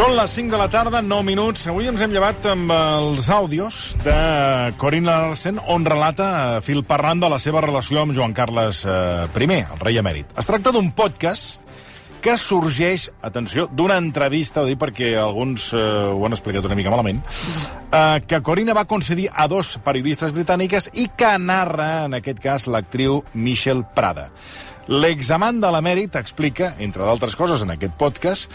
Són 0.00 0.14
les 0.16 0.32
5 0.32 0.48
de 0.48 0.56
la 0.56 0.66
tarda, 0.72 1.02
9 1.04 1.26
minuts. 1.28 1.66
Avui 1.68 1.84
ens 1.90 2.00
hem 2.00 2.14
llevat 2.14 2.46
amb 2.48 2.70
els 2.72 3.26
àudios 3.36 3.80
de 4.00 4.14
Corinne 4.80 5.04
Larsen, 5.04 5.58
on 5.68 5.84
relata 5.84 6.28
eh, 6.30 6.62
fil 6.64 6.80
parlant 6.88 7.20
de 7.20 7.28
la 7.28 7.36
seva 7.36 7.60
relació 7.60 8.00
amb 8.00 8.16
Joan 8.16 8.32
Carles 8.32 8.80
eh, 8.88 9.28
I, 9.28 9.58
el 9.58 9.82
rei 9.84 10.00
emèrit. 10.00 10.32
Es 10.40 10.48
tracta 10.48 10.72
d'un 10.72 10.88
podcast 10.96 11.60
que 12.24 12.38
sorgeix, 12.40 13.10
atenció, 13.20 13.66
d'una 13.68 14.00
entrevista, 14.00 14.64
ho 14.64 14.70
dic 14.70 14.80
perquè 14.80 15.12
alguns 15.20 15.68
eh, 15.76 15.84
ho 16.08 16.24
han 16.24 16.38
explicat 16.38 16.64
una 16.64 16.80
mica 16.80 16.96
malament, 16.96 17.20
eh, 17.92 18.24
que 18.24 18.40
Corina 18.40 18.72
va 18.72 18.88
concedir 18.88 19.28
a 19.28 19.50
dos 19.52 19.76
periodistes 19.84 20.32
britàniques 20.32 20.94
i 20.96 21.10
que 21.12 21.36
narra, 21.36 22.06
en 22.08 22.16
aquest 22.22 22.40
cas, 22.40 22.70
l'actriu 22.72 23.20
Michelle 23.36 23.84
Prada. 23.92 24.30
L'examant 24.90 25.60
de 25.60 25.68
l'emèrit 25.70 26.16
explica, 26.18 26.72
entre 26.80 27.04
d'altres 27.04 27.36
coses, 27.38 27.60
en 27.62 27.76
aquest 27.76 27.92
podcast, 28.00 28.48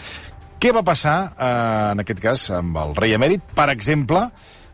què 0.60 0.72
va 0.72 0.84
passar, 0.84 1.16
eh, 1.36 1.92
en 1.92 2.00
aquest 2.04 2.20
cas, 2.22 2.50
amb 2.56 2.78
el 2.80 2.94
rei 2.96 3.16
emèrit? 3.16 3.42
Per 3.54 3.68
exemple, 3.70 4.22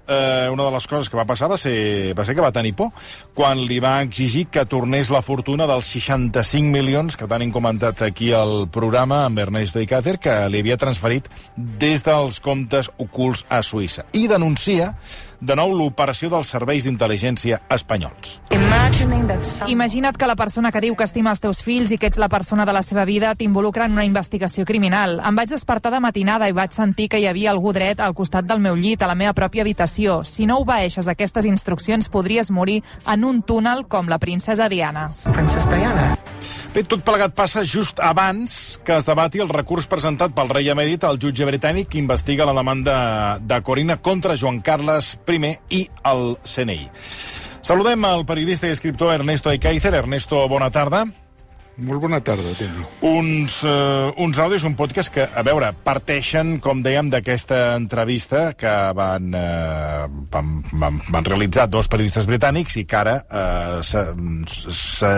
eh, 0.06 0.48
una 0.50 0.64
de 0.64 0.70
les 0.70 0.86
coses 0.86 1.08
que 1.10 1.18
va 1.18 1.26
passar 1.26 1.48
va 1.50 1.58
ser, 1.58 2.14
va 2.14 2.24
ser 2.24 2.34
que 2.34 2.44
va 2.44 2.52
tenir 2.54 2.74
por 2.78 2.90
quan 3.34 3.60
li 3.68 3.78
va 3.82 4.00
exigir 4.02 4.46
que 4.52 4.64
tornés 4.66 5.10
la 5.10 5.22
fortuna 5.22 5.66
dels 5.70 5.90
65 5.94 6.70
milions 6.70 7.16
que 7.16 7.26
hem 7.26 7.52
comentat 7.52 8.02
aquí 8.02 8.32
al 8.32 8.68
programa 8.70 9.24
amb 9.26 9.38
Ernesto 9.38 9.80
Icacer, 9.80 10.18
que 10.18 10.34
li 10.48 10.60
havia 10.60 10.78
transferit 10.78 11.28
des 11.56 12.02
dels 12.02 12.40
comptes 12.40 12.90
ocults 12.98 13.44
a 13.48 13.62
Suïssa. 13.62 14.06
I 14.12 14.28
denuncia 14.28 14.94
de 15.42 15.56
nou 15.58 15.74
l'operació 15.74 16.30
dels 16.30 16.50
serveis 16.54 16.86
d'intel·ligència 16.86 17.58
espanyols. 17.74 18.38
Imagina't 19.66 20.16
que 20.16 20.28
la 20.30 20.36
persona 20.38 20.70
que 20.70 20.80
diu 20.84 20.94
que 20.94 21.04
estima 21.04 21.32
els 21.34 21.42
teus 21.42 21.62
fills 21.66 21.90
i 21.90 21.98
que 21.98 22.06
ets 22.06 22.20
la 22.22 22.30
persona 22.30 22.64
de 22.68 22.74
la 22.74 22.82
seva 22.86 23.04
vida 23.04 23.34
t'involucra 23.34 23.88
en 23.90 23.96
una 23.98 24.06
investigació 24.06 24.64
criminal. 24.68 25.18
Em 25.26 25.38
vaig 25.38 25.50
despertar 25.50 25.90
de 25.94 26.00
matinada 26.00 26.48
i 26.48 26.54
vaig 26.54 26.76
sentir 26.76 27.08
que 27.10 27.18
hi 27.18 27.26
havia 27.26 27.50
algú 27.50 27.72
dret 27.74 28.00
al 28.00 28.14
costat 28.14 28.46
del 28.46 28.62
meu 28.62 28.78
llit, 28.78 29.02
a 29.02 29.10
la 29.10 29.18
meva 29.18 29.34
pròpia 29.34 29.66
habitació. 29.66 30.22
Si 30.24 30.46
no 30.46 30.60
obeeixes 30.62 31.10
aquestes 31.10 31.48
instruccions, 31.50 32.08
podries 32.08 32.52
morir 32.54 32.82
en 33.06 33.24
un 33.24 33.42
túnel 33.42 33.86
com 33.88 34.08
la 34.08 34.22
princesa 34.22 34.68
Diana. 34.68 35.08
Princesa 35.32 35.74
Diana. 35.74 36.12
Bé, 36.72 36.80
tot 36.88 37.02
plegat 37.04 37.34
passa 37.36 37.66
just 37.68 37.98
abans 38.00 38.78
que 38.80 38.94
es 38.96 39.04
debati 39.04 39.42
el 39.44 39.50
recurs 39.52 39.84
presentat 39.92 40.32
pel 40.32 40.48
rei 40.48 40.70
emèrit 40.72 41.02
al 41.04 41.18
jutge 41.20 41.44
britànic 41.44 41.90
que 41.92 42.00
investiga 42.00 42.46
la 42.48 42.54
demanda 42.56 42.94
de 43.44 43.58
Corina 43.60 43.98
contra 44.00 44.38
Joan 44.40 44.62
Carles 44.64 45.18
I 45.28 45.52
i 45.68 45.82
el 46.08 46.38
CNI. 46.40 46.88
Saludem 47.60 48.08
al 48.08 48.24
periodista 48.24 48.70
i 48.70 48.72
escriptor 48.72 49.12
Ernesto 49.12 49.52
Ekaizer. 49.52 49.92
Ernesto, 50.00 50.40
bona 50.48 50.70
tarda. 50.72 51.04
Molt 51.80 52.02
bona 52.04 52.18
tarda, 52.20 52.50
Toni. 52.58 52.82
Uns, 53.08 53.62
uh, 53.64 54.12
uns 54.20 54.36
àudios, 54.38 54.64
un 54.68 54.74
podcast 54.76 55.08
que, 55.14 55.24
a 55.24 55.42
veure, 55.46 55.70
parteixen, 55.86 56.58
com 56.60 56.82
dèiem, 56.84 57.08
d'aquesta 57.08 57.78
entrevista 57.78 58.42
que 58.58 58.72
van, 58.96 59.30
uh, 59.32 60.04
van, 60.34 60.50
van, 60.68 60.98
van 61.08 61.28
realitzar 61.30 61.64
dos 61.72 61.88
periodistes 61.88 62.28
britànics 62.28 62.76
i 62.76 62.84
que 62.84 62.98
ara 63.00 63.16
uh, 63.24 63.78
se, 63.80 64.04
se, 64.52 65.12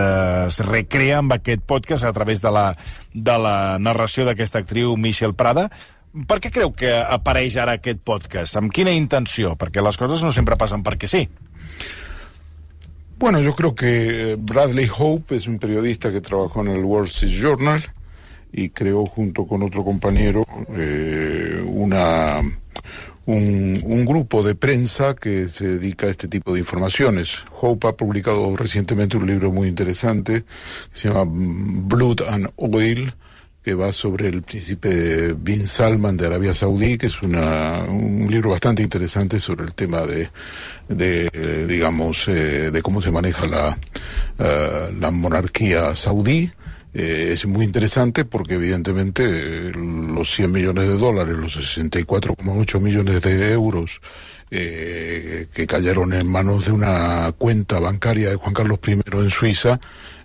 se 0.55 0.67
recrea 0.69 1.19
amb 1.19 1.35
aquest 1.35 1.65
podcast 1.67 2.07
a 2.07 2.13
través 2.15 2.39
de 2.41 2.53
la, 2.55 2.69
de 3.11 3.35
la 3.35 3.57
narració 3.83 4.23
d'aquesta 4.23 4.63
actriu 4.63 4.95
Michelle 4.95 5.35
Prada. 5.35 5.67
Per 6.15 6.39
què 6.39 6.53
creu 6.55 6.71
que 6.71 6.93
apareix 7.03 7.59
ara 7.59 7.75
aquest 7.75 7.99
podcast? 8.07 8.55
Amb 8.55 8.71
quina 8.71 8.95
intenció? 8.95 9.57
Perquè 9.59 9.83
les 9.83 9.99
coses 9.99 10.23
no 10.23 10.31
sempre 10.31 10.55
passen 10.55 10.87
perquè 10.87 11.11
sí. 11.11 11.25
Bueno, 13.17 13.39
yo 13.39 13.55
creo 13.55 13.73
que 13.73 14.35
Bradley 14.37 14.89
Hope 14.95 15.37
es 15.37 15.47
un 15.47 15.57
periodista 15.57 16.11
que 16.11 16.19
trabajó 16.19 16.61
en 16.61 16.67
el 16.67 16.83
Wall 16.83 17.05
Street 17.05 17.31
Journal 17.31 17.81
y 18.51 18.69
creó 18.69 19.05
junto 19.05 19.47
con 19.47 19.63
otro 19.63 19.85
compañero 19.85 20.43
eh, 20.75 21.63
una, 21.65 22.41
un, 23.25 23.81
un, 23.85 24.05
grupo 24.05 24.43
de 24.43 24.55
prensa 24.55 25.15
que 25.15 25.47
se 25.47 25.77
dedica 25.77 26.07
a 26.07 26.09
este 26.09 26.27
tipo 26.27 26.53
de 26.53 26.59
informaciones. 26.59 27.45
Hope 27.61 27.87
ha 27.87 27.93
publicado 27.93 28.53
recientemente 28.57 29.15
un 29.15 29.27
libro 29.27 29.49
muy 29.49 29.69
interesante 29.69 30.43
que 30.91 30.99
se 30.99 31.07
llama 31.07 31.23
Blood 31.25 32.21
and 32.27 32.49
Oil, 32.57 33.13
que 33.65 33.73
va 33.73 33.91
sobre 33.91 34.27
el 34.27 34.43
príncipe 34.43 35.33
Bin 35.33 35.65
Salman 35.65 36.17
de 36.17 36.27
Arabia 36.27 36.53
Saudí, 36.53 36.99
que 36.99 37.07
es 37.07 37.19
un 37.23 38.27
libro 38.29 38.51
bastante 38.51 38.83
interesante 38.83 39.39
sobre 39.39 39.65
el 39.65 39.73
tema 39.73 40.03
de, 40.05 41.65
digamos, 41.67 42.27
eh, 42.27 42.69
de 42.69 42.81
cómo 42.83 43.01
se 43.01 43.09
maneja 43.09 43.47
la, 43.47 43.75
la 44.37 45.09
monarquía 45.09 45.95
saudí. 45.95 46.51
Eh, 46.93 47.31
es 47.33 47.47
muy 47.47 47.65
interesante 47.65 48.23
porque 48.23 48.53
evidentemente 48.53 49.71
los 49.73 50.29
100 50.35 50.51
millones 50.51 50.87
de 50.87 50.97
dólares, 50.99 51.35
los 51.35 51.57
64,8 51.57 52.79
millones 52.79 53.19
de 53.23 53.51
euros 53.51 53.99
eh, 54.51 55.47
que 55.55 55.65
cayeron 55.65 56.13
en 56.13 56.27
manos 56.27 56.67
de 56.67 56.71
una 56.71 57.33
cuenta 57.35 57.79
bancaria 57.79 58.29
de 58.29 58.35
Juan 58.35 58.53
Carlos 58.53 58.77
I 58.85 58.91
en 58.91 59.29
Suiza, 59.31 59.79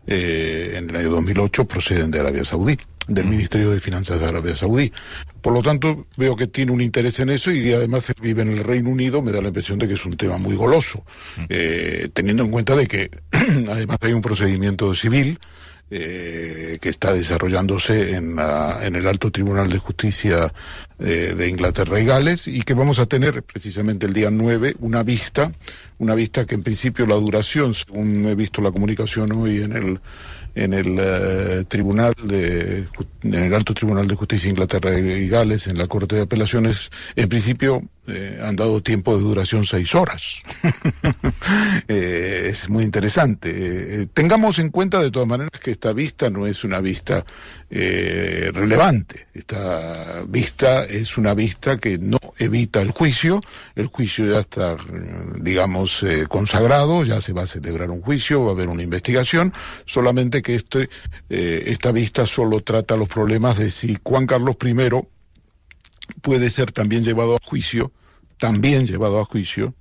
eh, 0.07 0.75
en 0.77 0.91
el 0.91 0.97
año 0.97 1.09
2008 1.09 1.65
proceden 1.65 2.11
de 2.11 2.21
Arabia 2.21 2.45
Saudí 2.45 2.79
del 3.09 3.27
Ministerio 3.27 3.71
de 3.71 3.81
Finanzas 3.81 4.21
de 4.21 4.27
Arabia 4.27 4.55
Saudí. 4.55 4.93
Por 5.41 5.53
lo 5.53 5.63
tanto, 5.63 6.03
veo 6.17 6.37
que 6.37 6.47
tiene 6.47 6.73
un 6.73 6.81
interés 6.81 7.19
en 7.21 7.31
eso 7.31 7.51
y 7.51 7.73
además 7.73 8.13
vive 8.21 8.43
en 8.43 8.51
el 8.51 8.65
Reino 8.65 8.91
Unido, 8.91 9.23
me 9.23 9.33
da 9.33 9.41
la 9.41 9.49
impresión 9.49 9.79
de 9.79 9.89
que 9.89 9.95
es 9.95 10.05
un 10.05 10.17
tema 10.17 10.39
muy 10.39 10.55
goloso, 10.55 11.05
eh, 11.49 12.09
teniendo 12.13 12.45
en 12.45 12.51
cuenta 12.51 12.77
de 12.77 12.87
que 12.87 13.11
además 13.33 13.99
hay 14.01 14.13
un 14.13 14.23
procedimiento 14.23 14.95
civil 14.95 15.39
eh, 15.93 16.79
que 16.81 16.89
está 16.89 17.13
desarrollándose 17.13 18.15
en, 18.15 18.37
la, 18.37 18.79
en, 18.83 18.95
el 18.95 19.09
Alto 19.09 19.33
Tribunal 19.33 19.69
de 19.69 19.79
Justicia 19.79 20.53
eh, 21.01 21.35
de 21.37 21.49
Inglaterra. 21.49 21.99
Y 21.99 22.05
Gales 22.05 22.47
y 22.47 22.63
que 22.63 22.75
vamos 22.75 22.99
a 22.99 23.07
tener 23.07 23.43
precisamente 23.43 24.07
el 24.07 24.13
día 24.13 24.31
9 24.31 24.77
una 24.81 25.03
vista, 25.03 25.53
una 25.99 26.15
vista 26.15 26.45
que 26.45 26.55
en 26.55 26.63
principio 26.63 27.07
la 27.07 27.17
duración, 27.17 27.75
según 27.75 28.27
he 28.27 28.35
visto 28.35 28.61
la 28.61 28.71
comunicación 28.71 29.33
hoy 29.33 29.63
en 29.63 29.73
el 29.73 30.01
en 30.55 30.73
el 30.73 30.97
eh, 30.99 31.65
tribunal 31.69 32.15
de 32.25 32.87
en 33.23 33.35
el 33.35 33.55
alto 33.55 33.75
tribunal 33.75 34.09
de 34.09 34.15
justicia 34.15 34.47
de 34.47 34.51
Inglaterra 34.51 34.99
y 34.99 35.29
Gales 35.29 35.67
en 35.67 35.79
la 35.79 35.87
corte 35.87 36.17
de 36.17 36.23
apelaciones 36.23 36.91
en 37.15 37.29
principio 37.29 37.83
eh, 38.07 38.41
han 38.43 38.57
dado 38.57 38.83
tiempo 38.83 39.17
de 39.17 39.23
duración 39.23 39.65
seis 39.67 39.95
horas. 39.95 40.43
Eh, 41.89 42.49
es 42.51 42.69
muy 42.69 42.85
interesante. 42.85 44.07
Tengamos 44.13 44.59
en 44.59 44.71
cuenta 44.71 45.01
de 45.01 45.11
todas 45.11 45.27
maneras 45.27 45.51
que 45.61 45.73
esta 45.73 45.93
vista 45.93 46.31
no 46.31 46.47
es 46.47 46.63
una 46.63 46.81
vista 46.81 47.25
relevante. 47.71 49.27
Esta 49.35 50.23
vista 50.29 50.85
es 50.91 51.17
una 51.17 51.35
vista 51.35 51.79
que 51.79 51.99
no 51.99 52.19
evita 52.39 52.81
el 52.81 52.91
juicio. 52.91 53.41
El 53.75 53.87
juicio 53.87 54.27
ya 54.33 54.41
está 54.41 54.77
digamos 55.37 56.05
consagrado 56.29 57.05
ya 57.05 57.21
se 57.21 57.33
va 57.33 57.43
a 57.43 57.47
celebrar 57.47 57.91
un 57.91 58.01
juicio 58.01 58.45
va 58.45 58.51
a 58.51 58.55
haber 58.55 58.69
una 58.69 58.83
investigación 58.83 59.53
solamente 59.87 60.43
que 60.43 60.55
este, 60.55 60.89
eh, 61.29 61.65
esta 61.67 61.93
vista 61.93 62.27
solo 62.27 62.61
trata 62.61 62.97
los 62.97 63.09
problemas 63.09 63.59
de 63.59 63.71
si 63.71 63.99
Juan 64.03 64.27
Carlos 64.27 64.57
I 64.65 64.75
puede 66.21 66.51
ser 66.51 66.73
también 66.73 67.05
llevado 67.05 67.37
a 67.37 67.39
juicio, 67.43 67.93
también 68.39 68.87
llevado 68.87 69.21
a 69.21 69.25
juicio, 69.25 69.75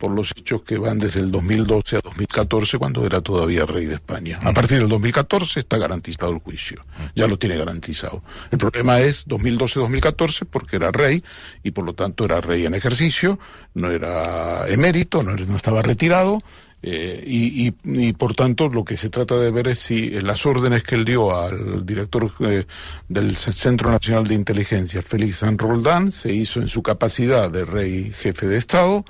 por 0.00 0.10
los 0.10 0.32
hechos 0.34 0.62
que 0.62 0.78
van 0.78 0.98
desde 0.98 1.20
el 1.20 1.30
2012 1.30 1.98
a 1.98 2.00
2014, 2.00 2.78
cuando 2.78 3.04
era 3.04 3.20
todavía 3.20 3.66
rey 3.66 3.84
de 3.84 3.94
España. 3.94 4.38
A 4.42 4.54
partir 4.54 4.78
del 4.78 4.88
2014 4.88 5.60
está 5.60 5.76
garantizado 5.76 6.32
el 6.32 6.38
juicio, 6.38 6.80
ya 7.14 7.26
lo 7.26 7.38
tiene 7.38 7.58
garantizado. 7.58 8.22
El 8.50 8.56
problema 8.56 9.00
es 9.00 9.26
2012-2014 9.26 10.46
porque 10.50 10.76
era 10.76 10.90
rey 10.90 11.22
y 11.62 11.72
por 11.72 11.84
lo 11.84 11.92
tanto 11.92 12.24
era 12.24 12.40
rey 12.40 12.64
en 12.64 12.74
ejercicio, 12.74 13.38
no 13.74 13.90
era 13.90 14.66
emérito, 14.68 15.22
no, 15.22 15.36
no 15.36 15.56
estaba 15.56 15.82
retirado 15.82 16.38
eh, 16.82 17.22
y, 17.26 17.68
y, 17.68 17.74
y, 17.84 18.12
por 18.14 18.34
tanto 18.34 18.70
lo 18.70 18.86
que 18.86 18.96
se 18.96 19.10
trata 19.10 19.38
de 19.38 19.50
ver 19.50 19.68
es 19.68 19.80
si 19.80 20.08
las 20.22 20.46
órdenes 20.46 20.82
que 20.82 20.94
él 20.94 21.04
dio 21.04 21.36
al 21.36 21.84
director 21.84 22.32
eh, 22.40 22.64
del 23.06 23.36
Centro 23.36 23.90
Nacional 23.90 24.26
de 24.26 24.34
Inteligencia, 24.34 25.02
Félix 25.02 25.38
San 25.38 25.58
Roldán, 25.58 26.10
se 26.10 26.32
hizo 26.32 26.58
en 26.58 26.68
su 26.68 26.82
capacidad 26.82 27.50
de 27.50 27.66
rey 27.66 28.10
jefe 28.14 28.46
de 28.46 28.56
Estado 28.56 29.04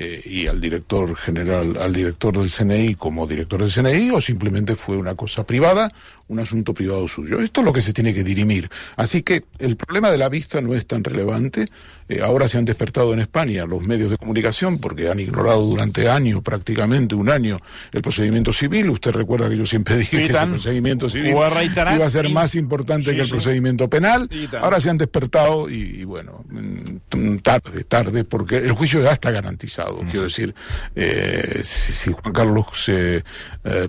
eh, 0.00 0.22
y 0.24 0.46
al 0.46 0.60
director 0.60 1.16
general, 1.16 1.76
al 1.76 1.92
director 1.92 2.38
del 2.38 2.52
CNI 2.52 2.94
como 2.94 3.26
director 3.26 3.60
del 3.60 3.72
CNI 3.72 4.12
o 4.12 4.20
simplemente 4.20 4.76
fue 4.76 4.96
una 4.96 5.16
cosa 5.16 5.44
privada 5.44 5.92
un 6.28 6.38
asunto 6.38 6.74
privado 6.74 7.08
suyo. 7.08 7.40
Esto 7.40 7.60
es 7.60 7.64
lo 7.64 7.72
que 7.72 7.80
se 7.80 7.92
tiene 7.92 8.14
que 8.14 8.22
dirimir. 8.22 8.70
Así 8.96 9.22
que 9.22 9.44
el 9.58 9.76
problema 9.76 10.10
de 10.10 10.18
la 10.18 10.28
vista 10.28 10.60
no 10.60 10.74
es 10.74 10.86
tan 10.86 11.02
relevante. 11.02 11.68
Eh, 12.08 12.20
ahora 12.22 12.48
se 12.48 12.56
han 12.58 12.64
despertado 12.64 13.12
en 13.12 13.20
España 13.20 13.66
los 13.66 13.82
medios 13.82 14.10
de 14.10 14.16
comunicación 14.16 14.78
porque 14.78 15.10
han 15.10 15.20
ignorado 15.20 15.62
durante 15.62 16.08
años, 16.08 16.42
prácticamente 16.42 17.14
un 17.14 17.28
año, 17.28 17.60
el 17.92 18.02
procedimiento 18.02 18.52
civil. 18.52 18.90
Usted 18.90 19.12
recuerda 19.12 19.48
que 19.48 19.56
yo 19.56 19.66
siempre 19.66 19.96
dije 19.98 20.18
que 20.18 20.32
ese 20.32 20.46
procedimiento 20.46 21.08
civil 21.08 21.30
iba 21.30 22.06
a 22.06 22.10
ser 22.10 22.28
más 22.30 22.54
importante 22.54 23.10
sí, 23.10 23.16
que 23.16 23.20
el 23.20 23.26
sí. 23.26 23.32
procedimiento 23.32 23.88
penal. 23.88 24.28
Ahora 24.60 24.80
se 24.80 24.90
han 24.90 24.98
despertado 24.98 25.68
y, 25.68 26.00
y, 26.00 26.04
bueno, 26.04 26.44
mm, 26.48 27.38
tarde, 27.38 27.84
tarde, 27.84 28.24
porque 28.24 28.56
el 28.56 28.72
juicio 28.72 29.02
ya 29.02 29.12
está 29.12 29.30
garantizado. 29.30 30.02
Mm. 30.02 30.06
Quiero 30.06 30.22
decir, 30.22 30.54
eh, 30.94 31.60
si, 31.64 31.92
si, 31.92 32.12
Juan 32.12 32.32
Carlos 32.32 32.66
eh, 32.88 33.22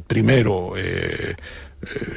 primero 0.07 0.74
eh, 0.77 1.36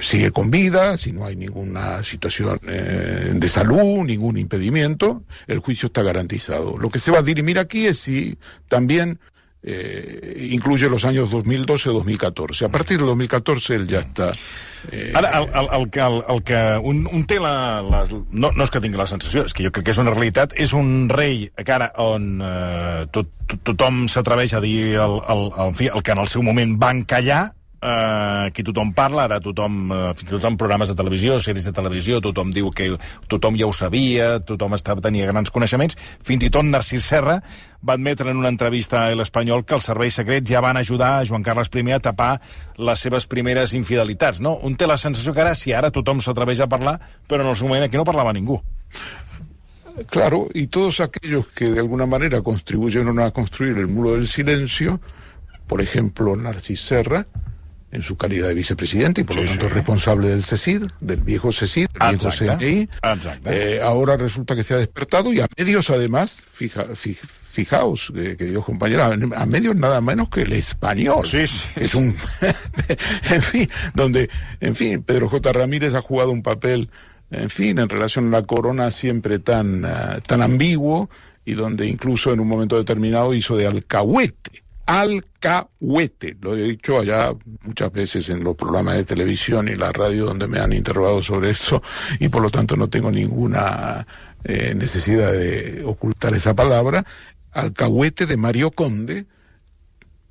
sigue 0.00 0.30
con 0.30 0.50
vida, 0.50 0.96
si 0.98 1.12
no 1.12 1.24
hay 1.24 1.36
ninguna 1.36 2.02
situación 2.02 2.58
eh, 2.66 3.32
de 3.34 3.48
salud, 3.48 4.04
ningún 4.04 4.36
impedimento, 4.38 5.22
el 5.46 5.58
juicio 5.58 5.86
está 5.86 6.02
garantizado. 6.02 6.76
Lo 6.78 6.90
que 6.90 6.98
se 6.98 7.10
va 7.10 7.18
a 7.18 7.22
dirimir 7.22 7.58
aquí 7.58 7.86
es 7.86 7.98
si 7.98 8.38
también 8.68 9.18
eh, 9.62 10.48
incluye 10.50 10.88
los 10.88 11.04
años 11.04 11.30
2012-2014. 11.30 12.66
A 12.66 12.68
partir 12.68 12.98
del 12.98 13.06
2014 13.06 13.74
él 13.74 13.86
ja 13.88 14.02
està... 14.02 14.32
Eh... 14.90 15.12
Ara, 15.14 15.38
el, 15.38 15.48
el, 15.54 15.68
el, 15.78 15.90
que, 15.90 16.00
el, 16.00 16.18
el 16.28 16.42
que 16.42 16.60
un, 16.82 17.06
un 17.06 17.24
té 17.26 17.38
la, 17.38 17.82
la... 17.82 18.02
No, 18.10 18.50
no 18.50 18.66
és 18.66 18.74
que 18.74 18.82
tingui 18.82 18.98
la 18.98 19.06
sensació, 19.06 19.46
és 19.46 19.54
que 19.54 19.64
jo 19.64 19.70
crec 19.70 19.86
que 19.86 19.94
és 19.94 20.02
una 20.02 20.14
realitat. 20.14 20.56
És 20.58 20.74
un 20.74 21.06
rei 21.12 21.46
que 21.54 21.74
ara 21.74 21.92
on 22.02 22.28
eh, 22.42 23.06
tot, 23.14 23.30
tothom 23.62 24.06
s'atreveix 24.10 24.56
a 24.58 24.62
dir 24.64 24.96
el, 24.96 25.20
el, 25.22 25.48
el, 25.54 25.74
el, 25.78 25.90
el 25.92 26.02
que 26.02 26.16
en 26.16 26.24
el 26.24 26.30
seu 26.32 26.42
moment 26.42 26.74
van 26.82 27.06
callar, 27.06 27.52
eh, 27.82 28.46
aquí 28.46 28.62
tothom 28.62 28.92
parla, 28.94 29.26
ara 29.26 29.40
tothom, 29.42 29.90
eh, 29.90 30.14
fins 30.16 30.30
i 30.30 30.34
tot 30.36 30.46
en 30.48 30.56
programes 30.60 30.88
de 30.92 30.96
televisió, 30.98 31.38
sèries 31.42 31.66
de 31.66 31.74
televisió, 31.74 32.20
tothom 32.22 32.52
diu 32.54 32.70
que 32.70 32.92
tothom 33.28 33.58
ja 33.58 33.66
ho 33.66 33.72
sabia, 33.74 34.38
tothom 34.40 34.76
estava, 34.78 35.02
tenia 35.04 35.26
grans 35.30 35.50
coneixements, 35.50 35.98
fins 36.22 36.46
i 36.46 36.50
tot 36.50 36.64
Narcís 36.68 37.04
Serra 37.04 37.40
va 37.82 37.96
admetre 37.98 38.30
en 38.30 38.38
una 38.38 38.52
entrevista 38.52 39.06
a 39.06 39.16
l'Espanyol 39.18 39.64
que 39.66 39.74
els 39.74 39.88
serveis 39.90 40.14
secrets 40.14 40.48
ja 40.48 40.62
van 40.62 40.78
ajudar 40.78 41.16
a 41.18 41.24
Joan 41.26 41.42
Carles 41.42 41.70
I 41.72 41.92
a 41.92 41.98
tapar 41.98 42.40
les 42.78 43.00
seves 43.00 43.26
primeres 43.26 43.74
infidelitats, 43.74 44.40
no? 44.40 44.54
Un 44.62 44.76
té 44.76 44.86
la 44.86 44.96
sensació 44.96 45.34
que 45.34 45.42
ara, 45.42 45.54
si 45.54 45.72
ara 45.72 45.90
tothom 45.90 46.20
s'atreveix 46.20 46.60
a 46.60 46.68
parlar, 46.68 47.00
però 47.26 47.42
en 47.42 47.50
el 47.50 47.56
seu 47.56 47.66
moment 47.68 47.84
aquí 47.84 47.96
no 47.96 48.04
parlava 48.04 48.32
ningú. 48.32 48.62
Claro, 50.08 50.48
y 50.54 50.68
todos 50.68 51.00
aquellos 51.00 51.48
que 51.48 51.66
de 51.66 51.80
alguna 51.80 52.06
manera 52.06 52.40
contribuyeron 52.40 53.18
a 53.18 53.30
construir 53.30 53.76
el 53.76 53.88
muro 53.88 54.14
del 54.14 54.26
silencio, 54.26 55.00
por 55.66 55.82
ejemplo 55.82 56.34
Narcís 56.34 56.80
Serra, 56.80 57.26
en 57.92 58.02
su 58.02 58.16
calidad 58.16 58.48
de 58.48 58.54
vicepresidente 58.54 59.20
y 59.20 59.24
por 59.24 59.36
sí, 59.36 59.42
lo 59.42 59.48
tanto 59.48 59.68
sí. 59.68 59.74
responsable 59.74 60.28
del 60.28 60.42
CECID, 60.42 60.84
del 61.00 61.20
viejo 61.20 61.52
CECID, 61.52 61.88
del 61.88 62.16
viejo 62.16 62.30
CNI. 62.30 62.88
Eh, 63.44 63.80
ahora 63.82 64.16
resulta 64.16 64.56
que 64.56 64.64
se 64.64 64.72
ha 64.72 64.78
despertado 64.78 65.30
y 65.30 65.40
a 65.40 65.46
medios 65.58 65.90
además, 65.90 66.42
fija, 66.52 66.94
fija, 66.94 67.28
fijaos, 67.50 68.10
eh, 68.16 68.34
queridos 68.38 68.64
compañeros, 68.64 69.12
a 69.36 69.46
medios 69.46 69.76
nada 69.76 70.00
menos 70.00 70.30
que 70.30 70.42
el 70.42 70.54
español. 70.54 71.26
Sí, 71.26 71.46
sí. 71.46 71.64
Es 71.76 71.94
un, 71.94 72.16
en 73.30 73.42
fin, 73.42 73.68
donde, 73.94 74.30
en 74.60 74.74
fin, 74.74 75.02
Pedro 75.02 75.28
J. 75.28 75.52
Ramírez 75.52 75.94
ha 75.94 76.00
jugado 76.00 76.30
un 76.30 76.42
papel, 76.42 76.88
en 77.30 77.50
fin, 77.50 77.78
en 77.78 77.90
relación 77.90 78.28
a 78.28 78.38
la 78.38 78.46
corona 78.46 78.90
siempre 78.90 79.38
tan, 79.38 79.84
uh, 79.84 80.20
tan 80.26 80.40
ambiguo 80.40 81.10
y 81.44 81.52
donde 81.52 81.86
incluso 81.88 82.32
en 82.32 82.40
un 82.40 82.48
momento 82.48 82.78
determinado 82.78 83.34
hizo 83.34 83.54
de 83.54 83.66
alcahuete 83.66 84.62
alcahuete. 84.86 86.36
Lo 86.40 86.56
he 86.56 86.62
dicho 86.62 86.98
allá 86.98 87.32
muchas 87.62 87.92
veces 87.92 88.28
en 88.28 88.42
los 88.44 88.56
programas 88.56 88.96
de 88.96 89.04
televisión 89.04 89.68
y 89.68 89.74
la 89.74 89.92
radio 89.92 90.26
donde 90.26 90.48
me 90.48 90.58
han 90.58 90.72
interrogado 90.72 91.22
sobre 91.22 91.50
eso 91.50 91.82
y 92.18 92.28
por 92.28 92.42
lo 92.42 92.50
tanto 92.50 92.76
no 92.76 92.88
tengo 92.88 93.10
ninguna 93.10 94.06
eh, 94.44 94.74
necesidad 94.74 95.32
de 95.32 95.82
ocultar 95.84 96.34
esa 96.34 96.54
palabra. 96.54 97.04
Alcahuete 97.52 98.26
de 98.26 98.36
Mario 98.36 98.70
Conde 98.70 99.26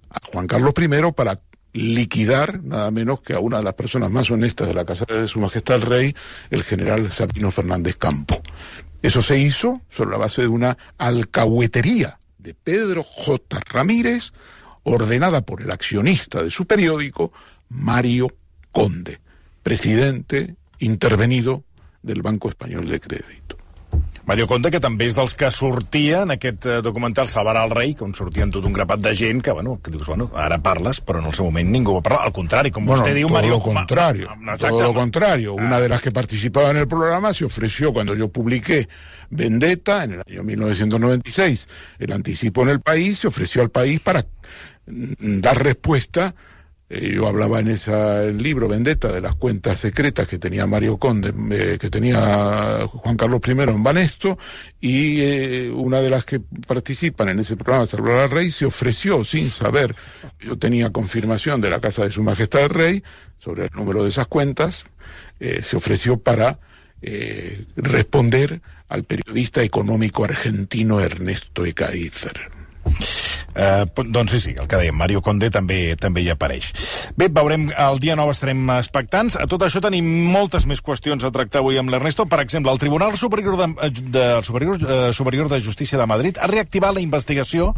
a 0.09 0.19
Juan 0.31 0.47
Carlos 0.47 0.73
I 0.77 1.11
para 1.13 1.39
liquidar 1.73 2.61
nada 2.63 2.91
menos 2.91 3.21
que 3.21 3.33
a 3.33 3.39
una 3.39 3.57
de 3.57 3.63
las 3.63 3.75
personas 3.75 4.11
más 4.11 4.29
honestas 4.29 4.67
de 4.67 4.73
la 4.73 4.85
Casa 4.85 5.05
de 5.05 5.27
Su 5.27 5.39
Majestad 5.39 5.77
el 5.77 5.81
Rey, 5.83 6.15
el 6.49 6.63
general 6.63 7.09
Sabino 7.11 7.49
Fernández 7.51 7.95
Campo. 7.95 8.41
Eso 9.01 9.21
se 9.21 9.39
hizo 9.39 9.81
sobre 9.89 10.11
la 10.11 10.17
base 10.17 10.41
de 10.41 10.47
una 10.49 10.77
alcahuetería 10.97 12.19
de 12.41 12.53
Pedro 12.53 13.03
J. 13.03 13.59
Ramírez, 13.65 14.33
ordenada 14.83 15.41
por 15.41 15.61
el 15.61 15.71
accionista 15.71 16.43
de 16.43 16.51
su 16.51 16.65
periódico, 16.65 17.31
Mario 17.69 18.27
Conde, 18.71 19.19
presidente 19.63 20.55
intervenido 20.79 21.63
del 22.01 22.21
Banco 22.21 22.49
Español 22.49 22.87
de 22.87 22.99
Crédito. 22.99 23.57
Mario 24.25 24.45
Conde, 24.47 24.69
que 24.69 24.79
també 24.83 25.07
és 25.09 25.15
dels 25.17 25.33
que 25.37 25.49
sortia 25.53 26.21
en 26.25 26.35
aquest 26.35 26.67
eh, 26.69 26.77
documental 26.85 27.29
Salvarà 27.29 27.63
el 27.65 27.73
rei, 27.73 27.95
on 28.05 28.13
sortien 28.17 28.51
tot 28.53 28.65
un 28.67 28.75
grapat 28.75 29.01
de 29.01 29.13
gent 29.17 29.41
que, 29.41 29.53
bueno, 29.55 29.79
que 29.83 29.93
dius, 29.93 30.05
bueno, 30.05 30.29
ara 30.37 30.59
parles, 30.61 31.01
però 31.01 31.21
en 31.23 31.29
el 31.31 31.33
seu 31.37 31.47
moment 31.49 31.71
ningú 31.73 31.95
va 31.97 32.03
parlar. 32.05 32.21
Al 32.29 32.35
contrari, 32.35 32.71
com 32.71 32.85
bueno, 32.85 33.01
vostè 33.01 33.15
diu, 33.17 33.31
Mario... 33.33 33.57
Lo 33.57 33.61
contrario, 33.65 34.29
todo 34.59 34.83
lo 34.83 34.93
contrario. 34.93 35.53
Una 35.53 35.79
de 35.81 35.89
las 35.89 36.01
que 36.01 36.11
participaba 36.11 36.69
en 36.71 36.77
el 36.77 36.87
programa 36.87 37.33
se 37.33 37.45
ofreció 37.45 37.93
cuando 37.93 38.15
yo 38.15 38.29
publiqué 38.29 38.87
Vendetta 39.31 40.03
en 40.03 40.13
el 40.13 40.23
año 40.27 40.43
1996, 40.43 41.67
el 41.99 42.13
anticipo 42.13 42.63
en 42.63 42.69
el 42.69 42.81
país, 42.81 43.19
se 43.19 43.27
ofreció 43.27 43.61
al 43.61 43.71
país 43.71 43.99
para 44.01 44.25
mm, 44.85 45.39
dar 45.39 45.63
respuesta 45.63 46.35
eh, 46.93 47.13
yo 47.15 47.25
hablaba 47.25 47.61
en 47.61 47.69
ese 47.69 48.33
libro 48.33 48.67
Vendetta 48.67 49.09
de 49.09 49.21
las 49.21 49.35
cuentas 49.35 49.79
secretas 49.79 50.27
que 50.27 50.37
tenía 50.37 50.67
Mario 50.67 50.97
Conde, 50.97 51.33
eh, 51.51 51.77
que 51.79 51.89
tenía 51.89 52.85
Juan 52.85 53.15
Carlos 53.15 53.39
I 53.47 53.51
en 53.51 53.81
Banesto, 53.81 54.37
y 54.81 55.21
eh, 55.21 55.71
una 55.73 56.01
de 56.01 56.09
las 56.09 56.25
que 56.25 56.41
participan 56.41 57.29
en 57.29 57.39
ese 57.39 57.55
programa, 57.55 57.85
Salvar 57.85 58.17
al 58.17 58.29
Rey, 58.29 58.51
se 58.51 58.65
ofreció 58.65 59.23
sin 59.23 59.49
saber, 59.49 59.95
yo 60.41 60.57
tenía 60.57 60.89
confirmación 60.89 61.61
de 61.61 61.69
la 61.69 61.79
Casa 61.79 62.03
de 62.03 62.11
Su 62.11 62.23
Majestad 62.23 62.63
el 62.63 62.69
Rey 62.69 63.03
sobre 63.39 63.67
el 63.67 63.71
número 63.73 64.03
de 64.03 64.09
esas 64.09 64.27
cuentas, 64.27 64.83
se 65.39 65.75
ofreció 65.75 66.19
para 66.19 66.59
responder 67.75 68.61
al 68.89 69.05
periodista 69.05 69.63
económico 69.63 70.23
argentino 70.23 70.99
Ernesto 70.99 71.65
Ecaizer. 71.65 72.60
Eh, 73.53 73.85
doncs 74.07 74.31
sí, 74.31 74.39
sí, 74.39 74.53
el 74.55 74.67
que 74.67 74.79
dèiem, 74.79 74.95
Mario 74.95 75.21
Conde 75.23 75.49
també 75.51 75.97
també 75.99 76.23
hi 76.23 76.29
apareix. 76.31 76.71
Bé, 77.19 77.27
veurem, 77.33 77.67
el 77.75 77.99
dia 77.99 78.15
9 78.15 78.31
estarem 78.31 78.61
expectants. 78.77 79.35
A 79.35 79.47
tot 79.51 79.65
això 79.65 79.81
tenim 79.83 80.07
moltes 80.31 80.65
més 80.69 80.81
qüestions 80.83 81.25
a 81.27 81.33
tractar 81.35 81.59
avui 81.59 81.79
amb 81.81 81.91
l'Ernesto. 81.91 82.25
Per 82.31 82.39
exemple, 82.43 82.71
el 82.71 82.79
Tribunal 82.79 83.17
Superior 83.19 83.59
de, 83.59 83.91
de, 84.15 84.25
Superior, 84.47 84.79
eh, 84.79 85.11
Superior 85.13 85.51
de 85.51 85.59
Justícia 85.59 85.99
de 85.99 86.07
Madrid 86.07 86.39
ha 86.39 86.47
reactivat 86.47 86.95
la 86.95 87.03
investigació 87.03 87.73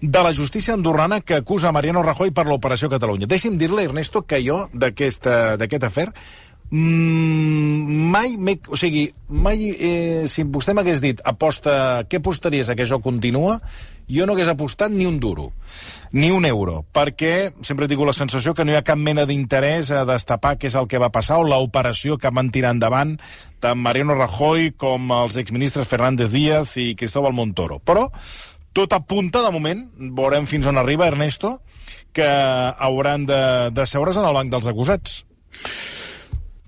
de 0.00 0.22
la 0.22 0.32
justícia 0.32 0.74
andorrana 0.74 1.20
que 1.20 1.40
acusa 1.40 1.74
Mariano 1.74 2.04
Rajoy 2.06 2.30
per 2.30 2.46
l'Operació 2.46 2.90
Catalunya. 2.92 3.26
Deixi'm 3.26 3.58
dir-li, 3.58 3.88
Ernesto, 3.90 4.22
que 4.22 4.42
jo 4.46 4.66
d'aquest 4.72 5.26
afer 5.90 6.10
Mm, 6.70 8.10
mai 8.10 8.34
o 8.68 8.76
sigui, 8.76 9.06
mai 9.28 9.70
eh, 9.70 10.24
si 10.26 10.42
vostè 10.42 10.74
m'hagués 10.74 10.98
dit 11.04 11.20
aposta, 11.22 12.02
què 12.10 12.18
apostaries 12.18 12.68
a 12.68 12.74
que 12.74 12.82
això 12.82 12.98
continua 13.02 13.60
jo 14.10 14.26
no 14.26 14.34
hagués 14.34 14.50
apostat 14.50 14.90
ni 14.90 15.06
un 15.06 15.18
duro, 15.18 15.52
ni 16.12 16.30
un 16.30 16.44
euro, 16.46 16.84
perquè 16.94 17.52
sempre 17.66 17.88
tingut 17.90 18.06
la 18.06 18.14
sensació 18.14 18.54
que 18.54 18.64
no 18.64 18.74
hi 18.74 18.78
ha 18.78 18.84
cap 18.86 18.98
mena 18.98 19.26
d'interès 19.26 19.90
a 19.90 20.04
destapar 20.06 20.56
què 20.58 20.70
és 20.70 20.78
el 20.78 20.86
que 20.90 21.00
va 21.02 21.10
passar 21.14 21.40
o 21.42 21.46
l'operació 21.46 22.18
que 22.18 22.30
van 22.30 22.52
tirar 22.54 22.74
endavant 22.74 23.16
tant 23.62 23.78
Mariano 23.78 24.14
Rajoy 24.14 24.72
com 24.78 25.10
els 25.22 25.38
exministres 25.42 25.90
Fernández 25.90 26.30
Díaz 26.30 26.76
i 26.82 26.94
Cristóbal 26.98 27.34
Montoro. 27.34 27.80
Però 27.82 28.06
tot 28.76 28.94
apunta, 28.94 29.42
de 29.42 29.50
moment, 29.50 29.82
veurem 30.18 30.46
fins 30.46 30.66
on 30.70 30.78
arriba 30.78 31.08
Ernesto, 31.08 31.56
que 32.12 32.26
hauran 32.26 33.26
de, 33.26 33.42
de 33.74 33.86
seure's 33.86 34.18
en 34.18 34.26
el 34.28 34.34
banc 34.36 34.52
dels 34.52 34.70
acusats. 34.70 35.22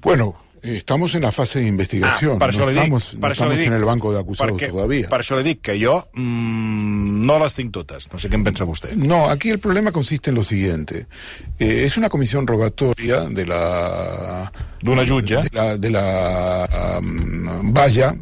Bueno, 0.01 0.37
Estamos 0.61 1.15
en 1.15 1.23
la 1.23 1.31
fase 1.31 1.61
de 1.61 1.67
investigación. 1.69 2.35
Ah, 2.35 2.47
per 2.47 2.57
no 2.57 2.69
estamos, 2.69 3.13
dic, 3.13 3.21
per 3.21 3.29
no 3.29 3.33
estamos 3.33 3.59
dic, 3.59 3.67
en 3.69 3.73
el 3.75 3.85
banco 3.85 4.13
de 4.13 4.19
acusados 4.19 4.55
perquè, 4.61 4.71
todavía. 4.73 5.07
Per 5.09 5.21
això 5.23 5.39
dic 5.39 5.61
que 5.63 5.77
jo 5.79 6.09
mmm, 6.15 7.23
no 7.27 7.39
les 7.39 7.55
tinc. 7.55 7.77
No 7.79 8.19
sé 8.19 8.29
en 8.33 8.43
pensa 8.43 8.67
vostè. 8.67 8.91
No, 8.97 9.29
aquí 9.31 9.51
el 9.51 9.61
problema 9.61 9.93
consiste 9.93 10.31
en 10.31 10.35
lo 10.35 10.43
siguiente. 10.43 11.07
Eh, 11.61 11.85
es 11.85 11.97
una 11.97 12.09
comisión 12.09 12.45
rogatoria 12.45 13.21
de 13.31 13.47
la... 13.47 14.51
D'una 14.83 15.07
jutge. 15.07 15.45
De 15.47 15.51
la, 15.53 15.77
de 15.79 15.91
la 15.91 16.99
um, 16.99 17.73
valla 17.73 18.17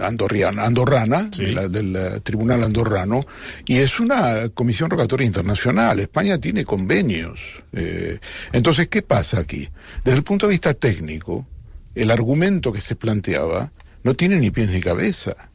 andorriana, 0.00 0.66
andorrana 0.66 1.30
Sí. 1.32 1.46
de 1.46 1.52
la- 1.52 1.68
del 1.68 1.96
eh, 1.96 2.20
Tribunal 2.20 2.62
Andorrano 2.62 3.24
y 3.66 3.78
es 3.78 3.98
una 3.98 4.50
comisión 4.50 4.90
rogatoria 4.90 5.26
internacional. 5.26 5.98
España 6.00 6.38
tiene 6.38 6.64
convenios. 6.64 7.40
Eh, 7.72 8.20
entonces, 8.52 8.88
¿qué 8.88 9.02
pasa 9.02 9.40
aquí? 9.40 9.68
Desde 10.08 10.20
el 10.20 10.24
punto 10.24 10.46
de 10.46 10.52
vista 10.52 10.72
técnico, 10.72 11.46
el 11.94 12.10
argumento 12.10 12.72
que 12.72 12.80
se 12.80 12.96
planteaba 12.96 13.72
no 14.04 14.14
tiene 14.14 14.36
ni 14.36 14.50
pies 14.50 14.70
ni 14.70 14.80
cabeza. 14.80 15.50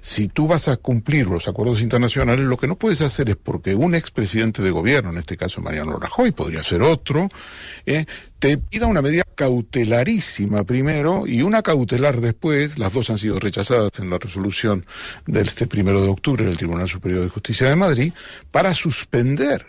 Si 0.00 0.28
tú 0.28 0.46
vas 0.46 0.68
a 0.68 0.78
cumplir 0.78 1.26
los 1.26 1.48
acuerdos 1.48 1.82
internacionales, 1.82 2.46
lo 2.46 2.56
que 2.56 2.66
no 2.66 2.76
puedes 2.76 3.02
hacer 3.02 3.28
es 3.28 3.36
porque 3.36 3.74
un 3.74 3.94
expresidente 3.94 4.62
de 4.62 4.70
gobierno, 4.70 5.10
en 5.10 5.18
este 5.18 5.36
caso 5.36 5.60
Mariano 5.60 5.98
Rajoy, 5.98 6.32
podría 6.32 6.62
ser 6.62 6.80
otro, 6.80 7.28
eh, 7.84 8.06
te 8.38 8.56
pida 8.56 8.86
una 8.86 9.02
medida 9.02 9.24
cautelarísima 9.34 10.64
primero 10.64 11.26
y 11.26 11.42
una 11.42 11.60
cautelar 11.60 12.22
después, 12.22 12.78
las 12.78 12.94
dos 12.94 13.10
han 13.10 13.18
sido 13.18 13.38
rechazadas 13.38 13.98
en 13.98 14.08
la 14.08 14.16
resolución 14.16 14.86
del 15.26 15.46
este 15.46 15.66
primero 15.66 16.00
de 16.00 16.08
octubre 16.08 16.46
del 16.46 16.56
Tribunal 16.56 16.88
Superior 16.88 17.22
de 17.22 17.28
Justicia 17.28 17.68
de 17.68 17.76
Madrid, 17.76 18.14
para 18.50 18.72
suspender. 18.72 19.66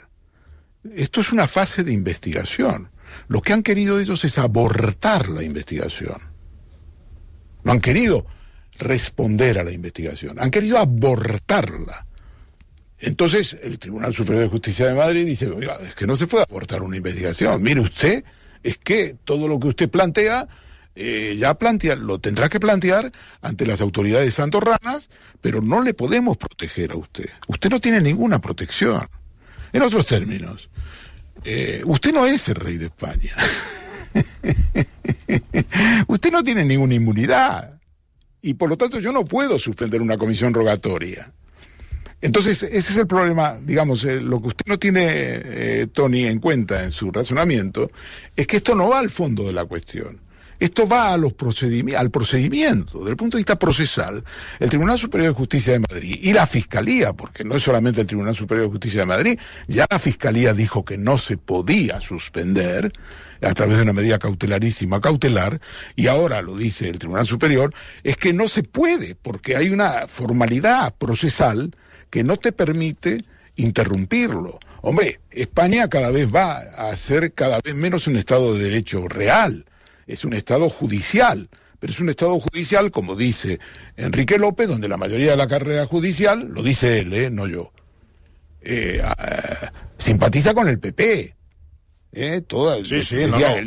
Esto 0.95 1.19
es 1.19 1.33
una 1.33 1.50
fase 1.50 1.83
de 1.83 1.91
investigación. 1.91 2.91
Lo 3.27 3.41
que 3.41 3.53
han 3.53 3.63
querido 3.63 3.99
ellos 3.99 4.23
es 4.25 4.37
abortar 4.37 5.29
la 5.29 5.43
investigación. 5.43 6.17
No 7.63 7.71
han 7.71 7.81
querido 7.81 8.25
responder 8.77 9.59
a 9.59 9.63
la 9.63 9.71
investigación, 9.71 10.39
han 10.39 10.51
querido 10.51 10.77
abortarla. 10.77 12.07
Entonces, 12.99 13.57
el 13.61 13.79
Tribunal 13.79 14.13
Superior 14.13 14.43
de 14.43 14.49
Justicia 14.49 14.87
de 14.87 14.93
Madrid 14.93 15.25
dice, 15.25 15.49
oiga, 15.49 15.77
es 15.81 15.95
que 15.95 16.05
no 16.05 16.15
se 16.15 16.27
puede 16.27 16.45
abortar 16.47 16.83
una 16.83 16.97
investigación. 16.97 17.61
Mire 17.63 17.79
usted, 17.79 18.23
es 18.63 18.77
que 18.77 19.15
todo 19.23 19.47
lo 19.47 19.59
que 19.59 19.69
usted 19.69 19.89
plantea 19.89 20.47
eh, 20.95 21.37
ya 21.39 21.53
plantea, 21.53 21.95
lo 21.95 22.19
tendrá 22.19 22.49
que 22.49 22.59
plantear 22.59 23.11
ante 23.41 23.65
las 23.65 23.79
autoridades 23.79 24.39
andorranas, 24.39 25.09
pero 25.39 25.61
no 25.61 25.81
le 25.81 25.93
podemos 25.93 26.37
proteger 26.37 26.91
a 26.91 26.97
usted. 26.97 27.29
Usted 27.47 27.69
no 27.69 27.79
tiene 27.79 28.01
ninguna 28.01 28.41
protección. 28.41 29.07
En 29.71 29.83
otros 29.83 30.05
términos, 30.05 30.69
eh, 31.43 31.81
usted 31.86 32.13
no 32.13 32.25
es 32.25 32.48
el 32.50 32.55
rey 32.55 32.77
de 32.77 32.86
España. 32.86 33.36
usted 36.07 36.31
no 36.31 36.43
tiene 36.43 36.65
ninguna 36.65 36.95
inmunidad. 36.95 37.79
Y 38.41 38.55
por 38.55 38.69
lo 38.69 38.77
tanto 38.77 39.00
yo 39.00 39.12
no 39.12 39.25
puedo 39.25 39.60
suspender 39.60 40.01
una 40.01 40.17
comisión 40.17 40.53
rogatoria. 40.53 41.31
Entonces, 42.21 42.62
ese 42.62 42.77
es 42.77 42.98
el 42.98 43.07
problema, 43.07 43.57
digamos, 43.60 44.03
eh, 44.05 44.21
lo 44.21 44.41
que 44.41 44.50
usted 44.50 44.65
no 44.67 44.77
tiene, 44.77 45.07
eh, 45.10 45.88
Tony, 45.91 46.25
en 46.25 46.39
cuenta 46.39 46.83
en 46.83 46.91
su 46.91 47.12
razonamiento, 47.12 47.89
es 48.36 48.45
que 48.45 48.57
esto 48.57 48.75
no 48.75 48.89
va 48.89 49.00
al 49.00 49.10
fondo 49.10 49.43
de 49.43 49.53
la 49.53 49.65
cuestión. 49.65 50.19
Esto 50.61 50.87
va 50.87 51.11
al 51.11 51.31
procedimiento, 51.31 52.99
desde 52.99 53.09
el 53.09 53.17
punto 53.17 53.35
de 53.35 53.39
vista 53.39 53.57
procesal. 53.57 54.23
El 54.59 54.69
Tribunal 54.69 54.99
Superior 54.99 55.31
de 55.31 55.35
Justicia 55.35 55.73
de 55.73 55.79
Madrid 55.79 56.19
y 56.21 56.33
la 56.33 56.45
Fiscalía, 56.45 57.13
porque 57.13 57.43
no 57.43 57.55
es 57.55 57.63
solamente 57.63 57.99
el 57.99 58.05
Tribunal 58.05 58.35
Superior 58.35 58.67
de 58.67 58.71
Justicia 58.73 58.99
de 58.99 59.07
Madrid, 59.07 59.39
ya 59.67 59.87
la 59.89 59.97
Fiscalía 59.97 60.53
dijo 60.53 60.85
que 60.85 60.99
no 60.99 61.17
se 61.17 61.37
podía 61.37 61.99
suspender 61.99 62.93
a 63.41 63.53
través 63.55 63.77
de 63.77 63.81
una 63.81 63.93
medida 63.93 64.19
cautelarísima 64.19 65.01
cautelar, 65.01 65.59
y 65.95 66.05
ahora 66.05 66.43
lo 66.43 66.55
dice 66.55 66.89
el 66.89 66.99
Tribunal 66.99 67.25
Superior, 67.25 67.73
es 68.03 68.17
que 68.17 68.31
no 68.31 68.47
se 68.47 68.61
puede, 68.61 69.15
porque 69.15 69.55
hay 69.55 69.69
una 69.69 70.07
formalidad 70.07 70.93
procesal 70.93 71.75
que 72.11 72.23
no 72.23 72.37
te 72.37 72.51
permite 72.51 73.25
interrumpirlo. 73.55 74.59
Hombre, 74.83 75.21
España 75.31 75.87
cada 75.87 76.11
vez 76.11 76.31
va 76.31 76.57
a 76.59 76.95
ser 76.95 77.33
cada 77.33 77.59
vez 77.65 77.73
menos 77.73 78.05
un 78.05 78.15
Estado 78.15 78.53
de 78.53 78.63
Derecho 78.63 79.07
real 79.07 79.65
es 80.08 80.25
un 80.25 80.34
Estado 80.34 80.70
judicial, 80.70 81.50
pero 81.79 81.93
es 81.93 82.00
un 82.00 82.10
Estado 82.10 82.39
judicial, 82.39 82.91
como 82.91 83.15
dice 83.15 83.60
Enrique 83.98 84.38
López, 84.38 84.67
donde 84.67 84.88
la 84.88 84.98
mayoría 84.98 85.31
de 85.31 85.38
la 85.38 85.48
carrera 85.48 85.86
judicial, 85.86 86.50
lo 86.53 86.62
dice 86.62 87.00
él, 87.00 87.13
¿eh? 87.13 87.29
no 87.29 87.48
yo, 87.48 87.72
eh, 88.62 89.01
simpatiza 89.98 90.53
con 90.53 90.67
el 90.67 90.79
PP. 90.79 91.36
¿eh? 92.13 92.41
Toda, 92.41 92.84
sí, 92.86 93.01
sí, 93.01 93.17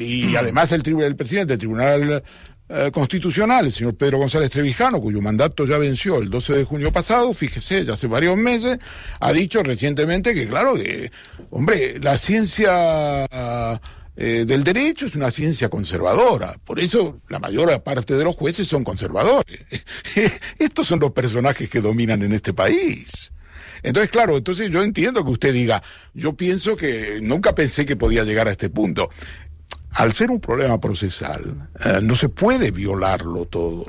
Y 0.00 0.36
además 0.36 0.72
el, 0.72 0.82
el 1.00 1.16
presidente 1.16 1.52
del 1.54 1.58
Tribunal 1.58 2.22
eh, 2.68 2.90
Constitucional, 2.92 3.66
el 3.66 3.72
señor 3.72 3.94
Pedro 3.94 4.18
González 4.18 4.50
Trevijano, 4.50 5.00
cuyo 5.00 5.20
mandato 5.20 5.66
ya 5.66 5.76
venció 5.76 6.18
el 6.18 6.30
12 6.30 6.54
de 6.54 6.64
junio 6.64 6.92
pasado, 6.92 7.34
fíjese, 7.34 7.84
ya 7.84 7.92
hace 7.92 8.06
varios 8.06 8.36
meses, 8.38 8.78
ha 9.20 9.32
dicho 9.32 9.62
recientemente 9.62 10.32
que, 10.32 10.46
claro, 10.46 10.74
que, 10.74 11.10
hombre, 11.50 11.98
la 11.98 12.16
ciencia 12.16 13.78
eh, 14.16 14.44
del 14.46 14.62
derecho 14.62 15.06
es 15.06 15.16
una 15.16 15.30
ciencia 15.30 15.68
conservadora. 15.68 16.56
Por 16.64 16.80
eso 16.80 17.20
la 17.28 17.38
mayor 17.38 17.82
parte 17.82 18.14
de 18.14 18.24
los 18.24 18.36
jueces 18.36 18.68
son 18.68 18.84
conservadores. 18.84 19.64
Estos 20.58 20.86
son 20.86 21.00
los 21.00 21.12
personajes 21.12 21.68
que 21.68 21.80
dominan 21.80 22.22
en 22.22 22.32
este 22.32 22.52
país. 22.52 23.32
Entonces, 23.82 24.10
claro, 24.10 24.36
entonces 24.36 24.70
yo 24.70 24.82
entiendo 24.82 25.24
que 25.24 25.30
usted 25.30 25.52
diga, 25.52 25.82
yo 26.14 26.34
pienso 26.34 26.76
que 26.76 27.18
nunca 27.20 27.54
pensé 27.54 27.84
que 27.84 27.96
podía 27.96 28.24
llegar 28.24 28.48
a 28.48 28.52
este 28.52 28.70
punto. 28.70 29.10
Al 29.90 30.12
ser 30.12 30.30
un 30.30 30.40
problema 30.40 30.80
procesal, 30.80 31.68
eh, 31.84 32.00
no 32.02 32.16
se 32.16 32.28
puede 32.28 32.70
violarlo 32.70 33.44
todo. 33.46 33.86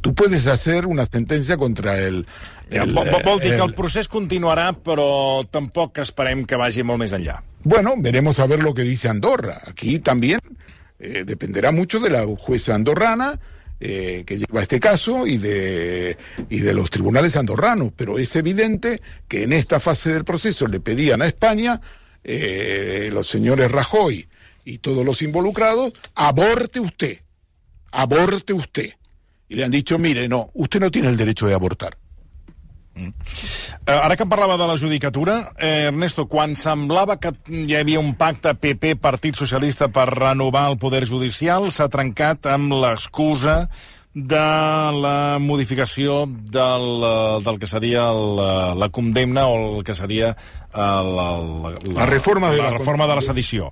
Tú 0.00 0.14
puedes 0.14 0.46
hacer 0.46 0.86
una 0.86 1.06
sentencia 1.06 1.56
contra 1.56 1.98
el... 1.98 2.26
el 2.70 2.92
vol, 2.92 3.08
vol 3.24 3.40
dir 3.40 3.56
que 3.56 3.64
el 3.64 3.74
procés 3.74 4.08
continuarà, 4.08 4.70
però 4.72 5.42
tampoc 5.52 5.98
esperem 6.00 6.46
que 6.48 6.56
vagi 6.56 6.84
molt 6.86 7.02
més 7.02 7.12
enllà. 7.12 7.40
Bueno, 7.62 7.94
veremos 7.98 8.40
a 8.40 8.46
ver 8.46 8.62
lo 8.62 8.72
que 8.72 8.82
dice 8.82 9.08
Andorra. 9.08 9.60
Aquí 9.66 9.98
también 9.98 10.40
eh, 10.98 11.24
dependerá 11.26 11.70
mucho 11.70 12.00
de 12.00 12.10
la 12.10 12.26
jueza 12.26 12.74
andorrana 12.74 13.38
eh, 13.82 14.24
que 14.26 14.36
lleva 14.36 14.62
este 14.62 14.78
caso 14.78 15.26
y 15.26 15.38
de, 15.38 16.18
y 16.50 16.60
de 16.60 16.74
los 16.74 16.90
tribunales 16.90 17.36
andorranos, 17.36 17.92
pero 17.96 18.18
es 18.18 18.36
evidente 18.36 19.00
que 19.26 19.42
en 19.42 19.54
esta 19.54 19.80
fase 19.80 20.12
del 20.12 20.24
proceso 20.24 20.66
le 20.66 20.80
pedían 20.80 21.22
a 21.22 21.26
España, 21.26 21.80
eh, 22.22 23.08
los 23.10 23.26
señores 23.26 23.72
Rajoy 23.72 24.28
y 24.66 24.78
todos 24.78 25.04
los 25.04 25.22
involucrados, 25.22 25.94
aborte 26.14 26.78
usted, 26.78 27.20
aborte 27.90 28.52
usted. 28.52 28.90
Y 29.48 29.54
le 29.54 29.64
han 29.64 29.70
dicho, 29.70 29.98
mire, 29.98 30.28
no, 30.28 30.50
usted 30.52 30.78
no 30.78 30.90
tiene 30.90 31.08
el 31.08 31.16
derecho 31.16 31.46
de 31.46 31.54
abortar. 31.54 31.96
Mm. 32.94 33.12
Uh, 33.86 34.00
ara 34.02 34.16
que 34.18 34.24
em 34.26 34.30
parlava 34.30 34.56
de 34.58 34.66
la 34.66 34.76
judicatura, 34.76 35.52
eh, 35.58 35.86
Ernesto, 35.88 36.26
quan 36.28 36.56
semblava 36.58 37.16
que 37.22 37.32
hi 37.46 37.76
havia 37.78 38.02
un 38.02 38.12
pacte 38.18 38.52
PP-Partit 38.54 39.38
Socialista 39.38 39.88
per 39.88 40.08
renovar 40.10 40.66
el 40.72 40.78
poder 40.82 41.06
judicial, 41.06 41.70
s'ha 41.70 41.88
trencat 41.88 42.50
amb 42.50 42.74
l'excusa 42.82 43.62
de 44.12 44.44
la 45.00 45.38
modificació 45.38 46.24
del, 46.26 46.88
eh, 47.06 47.38
del 47.46 47.60
que 47.62 47.70
seria 47.70 48.08
el, 48.10 48.42
eh, 48.42 48.74
la 48.82 48.88
condemna 48.90 49.46
o 49.46 49.78
el 49.78 49.84
que 49.84 49.94
seria 49.94 50.34
el, 50.74 51.14
el, 51.14 51.62
la, 51.62 52.02
la 52.02 52.06
reforma 52.06 52.50
de 52.50 52.58
la, 52.58 52.70
la 52.70 52.78
reforma 52.78 53.06
de 53.06 53.14
la 53.14 53.22
sedició. 53.22 53.70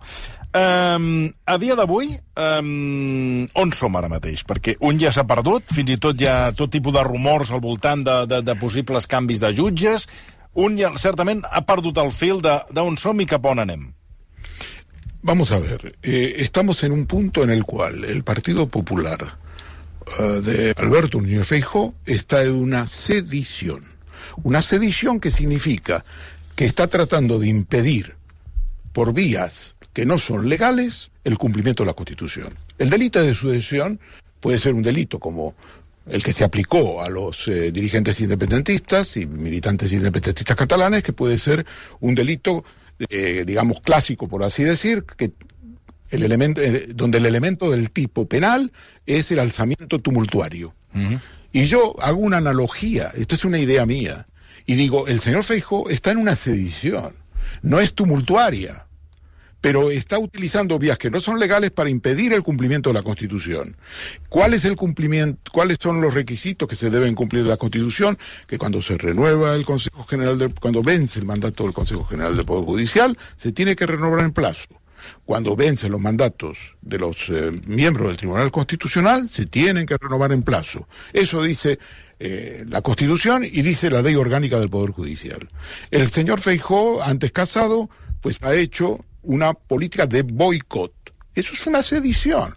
Um, 0.49 1.29
a 1.45 1.59
dia 1.61 1.75
d'avui, 1.77 2.15
um, 2.41 3.45
on 3.61 3.73
som 3.77 3.97
ara 4.01 4.09
mateix? 4.09 4.47
Perquè 4.49 4.79
un 4.89 4.97
ja 4.97 5.11
s'ha 5.13 5.27
perdut, 5.29 5.69
fins 5.77 5.93
i 5.93 5.99
tot 6.01 6.17
hi 6.17 6.25
ha 6.25 6.55
tot 6.57 6.73
tipus 6.73 6.95
de 6.97 7.03
rumors 7.05 7.53
al 7.53 7.61
voltant 7.61 8.01
de, 8.07 8.17
de, 8.31 8.41
de 8.47 8.55
possibles 8.57 9.07
canvis 9.07 9.43
de 9.43 9.53
jutges, 9.53 10.07
un 10.57 10.79
ja 10.81 10.89
certament 10.97 11.45
ha 11.45 11.61
perdut 11.69 12.01
el 12.01 12.15
fil 12.17 12.41
d'on 12.41 12.97
som 12.97 13.21
i 13.21 13.29
cap 13.29 13.45
on 13.45 13.61
anem. 13.61 13.85
Vamos 15.21 15.53
a 15.53 15.59
ver, 15.59 15.99
eh, 16.03 16.37
estamos 16.39 16.83
en 16.85 16.93
un 16.93 17.05
punto 17.05 17.45
en 17.45 17.51
el 17.51 17.65
cual 17.65 18.05
el 18.05 18.25
Partido 18.25 18.69
Popular 18.69 19.21
uh, 19.27 20.41
de 20.41 20.73
Alberto 20.79 21.21
Núñez 21.21 21.47
Feijóo 21.47 21.95
está 22.07 22.43
en 22.43 22.55
una 22.55 22.87
sedición. 22.87 23.85
Una 24.45 24.63
sedición 24.63 25.21
que 25.21 25.31
significa 25.31 26.05
que 26.57 26.65
está 26.65 26.87
tratando 26.87 27.39
de 27.39 27.49
impedir 27.49 28.17
por 28.93 29.13
vías 29.13 29.77
que 29.99 30.07
no 30.07 30.17
son 30.17 30.49
legales 30.49 31.11
el 31.25 31.37
cumplimiento 31.39 31.83
de 31.83 31.89
la 31.89 31.93
Constitución. 31.93 32.55
El 32.79 32.89
delito 32.89 33.21
de 33.21 33.35
sucesión 33.35 33.99
puede 34.39 34.61
ser 34.61 34.75
un 34.75 34.83
delito 34.85 35.19
como 35.19 35.57
el 36.07 36.23
que 36.23 36.33
se 36.33 36.45
aplicó 36.45 37.03
a 37.03 37.09
los 37.09 37.49
eh, 37.49 37.73
dirigentes 37.73 38.21
independentistas 38.21 39.17
y 39.17 39.27
militantes 39.27 39.93
independentistas 39.93 40.57
catalanes, 40.57 41.03
que 41.03 41.13
puede 41.13 41.37
ser 41.37 41.67
un 41.99 42.15
delito, 42.15 42.65
eh, 43.09 43.43
digamos, 43.45 43.81
clásico, 43.81 44.29
por 44.29 44.45
así 44.45 44.63
decir, 44.63 45.03
que 45.03 45.33
el 46.13 46.23
elemento, 46.23 46.61
eh, 46.61 46.91
donde 46.95 47.19
el 47.19 47.27
elemento 47.27 47.69
del 47.69 47.91
tipo 47.91 48.29
penal 48.29 48.71
es 49.05 49.33
el 49.33 49.41
alzamiento 49.41 49.99
tumultuario. 49.99 50.75
Uh 50.95 50.99
-huh. 50.99 51.21
Y 51.51 51.65
yo 51.65 51.97
hago 52.01 52.19
una 52.19 52.37
analogía, 52.37 53.11
esto 53.17 53.35
es 53.35 53.45
una 53.45 53.59
idea 53.59 53.85
mía, 53.85 54.29
y 54.65 54.77
digo, 54.77 55.09
el 55.09 55.19
señor 55.19 55.43
Feijo 55.43 55.91
está 55.91 56.13
en 56.13 56.19
una 56.19 56.37
sedición, 56.37 57.15
no 57.63 57.81
es 57.81 57.95
tumultuaria, 57.95 58.85
pero 59.61 59.91
está 59.91 60.19
utilizando 60.19 60.79
vías 60.79 60.99
que 60.99 61.11
no 61.11 61.21
son 61.21 61.39
legales 61.39 61.71
para 61.71 61.91
impedir 61.91 62.33
el 62.33 62.43
cumplimiento 62.43 62.91
de 62.91 62.95
la 62.95 63.03
Constitución. 63.03 63.77
¿Cuál 64.29 64.55
es 64.55 64.65
el 64.65 64.77
cumplimiento, 64.77 65.51
cuáles 65.53 65.79
son 65.81 66.01
los 66.01 66.15
requisitos 66.15 66.69
que 66.69 66.77
se 66.77 66.91
deben 66.91 67.15
cumplir 67.15 67.43
de 67.43 67.51
la 67.51 67.57
Constitución? 67.57 68.19
Que 68.47 68.59
cuando 68.59 68.81
se 68.81 68.97
renueva 68.97 69.55
el 69.55 69.65
Consejo 69.65 70.05
General, 70.05 70.39
de, 70.39 70.49
cuando 70.51 70.83
vence 70.83 71.19
el 71.19 71.25
mandato 71.25 71.65
del 71.65 71.73
Consejo 71.73 72.05
General 72.05 72.37
del 72.37 72.45
Poder 72.45 72.65
Judicial, 72.65 73.19
se 73.37 73.53
tiene 73.53 73.75
que 73.75 73.87
renovar 73.87 74.25
en 74.25 74.33
plazo. 74.33 74.69
Cuando 75.25 75.57
vencen 75.57 75.93
los 75.93 76.01
mandatos 76.01 76.59
de 76.83 76.99
los 76.99 77.29
eh, 77.29 77.51
miembros 77.67 78.09
del 78.09 78.17
Tribunal 78.17 78.51
Constitucional, 78.51 79.29
se 79.29 79.47
tienen 79.47 79.87
que 79.87 79.97
renovar 79.97 80.33
en 80.33 80.43
plazo. 80.43 80.89
Eso 81.13 81.43
dice 81.43 81.79
eh, 82.19 82.65
la 82.69 82.83
Constitución 82.83 83.45
y 83.45 83.63
dice 83.63 83.91
la 83.91 84.03
Ley 84.03 84.17
Orgánica 84.17 84.59
del 84.59 84.71
Poder 84.71 84.91
Judicial. 84.91 85.49
El 85.91 86.11
señor 86.11 86.41
Feijó, 86.41 87.03
antes 87.03 87.33
casado, 87.33 87.89
pues 88.21 88.43
ha 88.43 88.55
hecho 88.55 89.05
una 89.29 89.53
política 89.53 90.07
de 90.07 90.23
boicot. 90.23 90.93
Eso 91.35 91.53
es 91.53 91.67
una 91.67 91.83
sedición. 91.83 92.55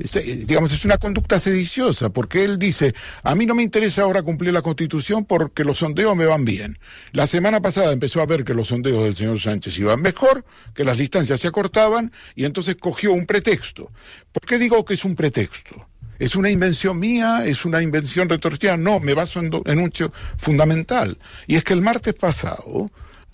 Es, 0.00 0.14
eh, 0.16 0.22
digamos, 0.46 0.72
es 0.72 0.84
una 0.84 0.98
conducta 0.98 1.38
sediciosa, 1.38 2.10
porque 2.10 2.44
él 2.44 2.58
dice, 2.58 2.92
a 3.22 3.36
mí 3.36 3.46
no 3.46 3.54
me 3.54 3.62
interesa 3.62 4.02
ahora 4.02 4.22
cumplir 4.22 4.52
la 4.52 4.62
Constitución 4.62 5.24
porque 5.24 5.62
los 5.62 5.78
sondeos 5.78 6.16
me 6.16 6.26
van 6.26 6.44
bien. 6.44 6.78
La 7.12 7.28
semana 7.28 7.60
pasada 7.60 7.92
empezó 7.92 8.20
a 8.20 8.26
ver 8.26 8.44
que 8.44 8.52
los 8.52 8.68
sondeos 8.68 9.04
del 9.04 9.14
señor 9.14 9.38
Sánchez 9.38 9.78
iban 9.78 10.02
mejor, 10.02 10.44
que 10.74 10.84
las 10.84 10.98
distancias 10.98 11.38
se 11.38 11.48
acortaban, 11.48 12.10
y 12.34 12.44
entonces 12.44 12.76
cogió 12.76 13.12
un 13.12 13.24
pretexto. 13.24 13.92
¿Por 14.32 14.44
qué 14.44 14.58
digo 14.58 14.84
que 14.84 14.94
es 14.94 15.04
un 15.04 15.14
pretexto? 15.14 15.86
¿Es 16.18 16.34
una 16.34 16.50
invención 16.50 16.98
mía? 16.98 17.46
¿Es 17.46 17.64
una 17.64 17.80
invención 17.80 18.28
retorcida? 18.28 18.76
No, 18.76 18.98
me 18.98 19.14
baso 19.14 19.38
en, 19.38 19.52
en 19.66 19.78
un 19.78 19.86
hecho 19.86 20.12
fundamental. 20.36 21.16
Y 21.46 21.54
es 21.54 21.62
que 21.62 21.74
el 21.74 21.80
martes 21.80 22.14
pasado, 22.14 22.88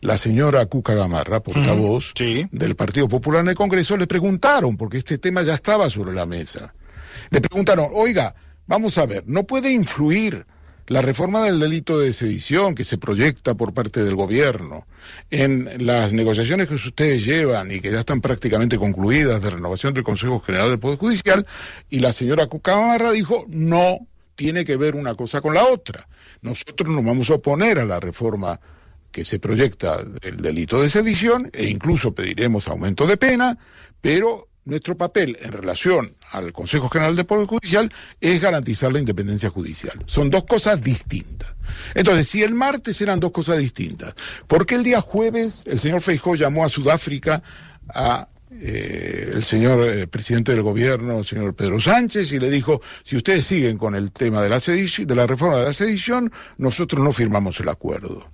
la 0.04 0.18
señora 0.18 0.66
Cuca 0.66 0.94
Gamarra, 0.94 1.42
portavoz 1.42 2.11
mm, 2.11 2.18
sí. 2.18 2.46
del 2.52 2.76
Partido 2.76 3.08
Popular 3.08 3.40
en 3.40 3.49
el 3.49 3.54
Congreso, 3.54 3.96
le 3.96 4.06
preguntaron, 4.06 4.76
porque 4.76 4.99
este 4.99 5.16
tema 5.16 5.42
ya 5.42 5.54
estaba 5.54 5.88
sobre 5.88 6.12
la 6.12 6.26
mesa, 6.26 6.75
le 7.30 7.40
preguntaron, 7.40 7.88
oiga, 7.90 8.34
vamos 8.66 8.99
a 8.99 9.06
ver, 9.06 9.25
¿no 9.26 9.44
puede 9.44 9.73
influir 9.73 10.44
la 10.88 11.00
reforma 11.00 11.42
del 11.44 11.58
delito 11.58 11.99
de 11.99 12.12
sedición 12.12 12.75
que 12.75 12.84
se 12.84 12.99
proyecta 12.99 13.54
por 13.54 13.73
parte 13.73 14.04
del 14.04 14.14
gobierno, 14.14 14.87
en 15.30 15.87
las 15.87 16.12
negociaciones 16.12 16.68
que 16.68 16.75
ustedes 16.75 17.25
llevan 17.25 17.73
y 17.73 17.80
que 17.80 17.90
ya 17.90 18.00
están 18.00 18.20
prácticamente 18.20 18.76
concluidas 18.76 19.40
de 19.40 19.49
renovación 19.49 19.94
del 19.94 20.04
Consejo 20.04 20.38
General 20.40 20.68
del 20.68 20.78
Poder 20.78 20.99
Judicial, 20.99 21.46
y 21.88 22.00
la 22.00 22.12
señora 22.12 22.46
Cucamarra 22.46 23.11
dijo 23.11 23.46
no 23.49 24.00
tiene 24.34 24.66
que 24.66 24.76
ver 24.76 24.96
una 24.96 25.14
cosa 25.14 25.40
con 25.40 25.54
la 25.54 25.64
otra. 25.64 26.06
Nosotros 26.42 26.90
nos 26.90 27.02
vamos 27.02 27.30
a 27.30 27.34
oponer 27.34 27.78
a 27.78 27.87
la 27.87 28.00
reforma 28.00 28.61
que 29.14 29.25
se 29.25 29.38
proyecta 29.38 30.02
del 30.02 30.38
delito 30.38 30.83
de 30.83 30.90
sedición 30.90 31.49
e 31.52 31.71
incluso 31.71 32.12
pediremos 32.12 32.66
aumento 32.66 33.06
de 33.06 33.16
pena, 33.16 33.56
pero 34.00 34.49
nuestro 34.64 34.97
papel 34.97 35.38
en 35.40 35.52
relación 35.52 36.16
al 36.33 36.52
Consejo 36.52 36.88
General 36.88 37.14
del 37.14 37.25
Poder 37.25 37.47
Judicial 37.47 37.92
es 38.21 38.40
garantizar 38.40 38.92
la 38.92 38.99
independencia 38.99 39.50
judicial. 39.50 40.02
Son 40.06 40.30
dos 40.30 40.44
cosas 40.47 40.83
distintas. 40.83 41.54
Entonces, 41.94 42.26
si 42.26 42.42
el 42.42 42.54
martes 42.54 43.00
eran 43.00 43.21
dos 43.21 43.30
cosas 43.30 43.59
distintas, 43.59 44.14
¿por 44.49 44.66
qué 44.66 44.75
el 44.75 44.83
día 44.83 45.00
jueves 45.00 45.62
el 45.66 45.78
señor 45.78 46.00
Feijó 46.00 46.35
llamó 46.35 46.64
a 46.64 46.68
Sudáfrica 46.68 47.40
a 47.88 48.26
eh, 48.50 49.30
el 49.33 49.44
señor 49.44 49.88
eh, 49.88 50.09
presidente 50.09 50.50
del 50.50 50.62
gobierno, 50.62 51.21
el 51.21 51.25
señor 51.25 51.54
Pedro 51.54 51.78
Sánchez, 51.78 52.33
y 52.33 52.40
le 52.40 52.50
dijo, 52.50 52.80
si 53.04 53.16
ustedes 53.16 53.47
siguen 53.47 53.78
con 53.78 53.94
el 53.94 54.11
tema 54.11 54.42
de 54.42 54.49
la, 54.49 54.59
de 54.59 55.14
la 55.14 55.26
reforma 55.28 55.59
de 55.59 55.66
la 55.66 55.73
sedición, 55.73 56.33
nosotros 56.59 57.00
no 57.00 57.12
firmamos 57.12 57.61
el 57.61 57.68
acuerdo. 57.68 58.28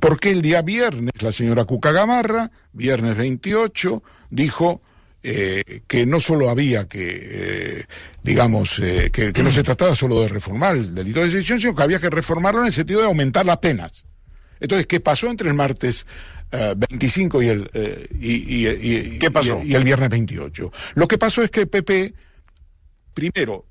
Porque 0.00 0.30
el 0.30 0.42
día 0.42 0.62
viernes 0.62 1.12
la 1.20 1.30
señora 1.30 1.66
Cuca 1.66 1.92
Gamarra, 1.92 2.50
viernes 2.72 3.16
28, 3.16 4.02
dijo 4.30 4.80
eh, 5.22 5.82
que 5.86 6.06
no 6.06 6.18
solo 6.18 6.48
había 6.48 6.88
que, 6.88 7.18
eh, 7.20 7.84
digamos, 8.22 8.78
eh, 8.78 9.10
que, 9.12 9.32
no 9.42 9.50
se 9.50 9.62
trataba 9.62 9.94
solo 9.94 10.22
de 10.22 10.28
reformar 10.28 10.76
el 10.76 10.94
delito 10.94 11.20
de 11.20 11.30
sedición, 11.30 11.60
sino 11.60 11.74
que 11.74 11.82
había 11.82 12.00
que 12.00 12.08
reformarlo 12.08 12.60
en 12.60 12.68
el 12.68 12.72
sentido 12.72 13.00
de 13.00 13.06
aumentar 13.06 13.44
las 13.44 13.58
penas. 13.58 14.06
Entonces, 14.58 14.86
¿qué 14.86 15.00
pasó 15.00 15.28
entre 15.28 15.48
el 15.48 15.54
martes 15.54 16.06
25 16.50 17.42
y 17.42 17.48
el, 17.48 18.08
y, 18.18 19.18
¿Qué 19.18 19.30
pasó? 19.30 19.60
Y, 19.62 19.74
el 19.74 19.84
viernes 19.84 20.08
28? 20.08 20.72
Lo 20.94 21.06
que 21.06 21.18
pasó 21.18 21.42
es 21.42 21.50
que 21.50 21.60
el 21.60 21.68
PP, 21.68 22.14
primero, 23.14 23.66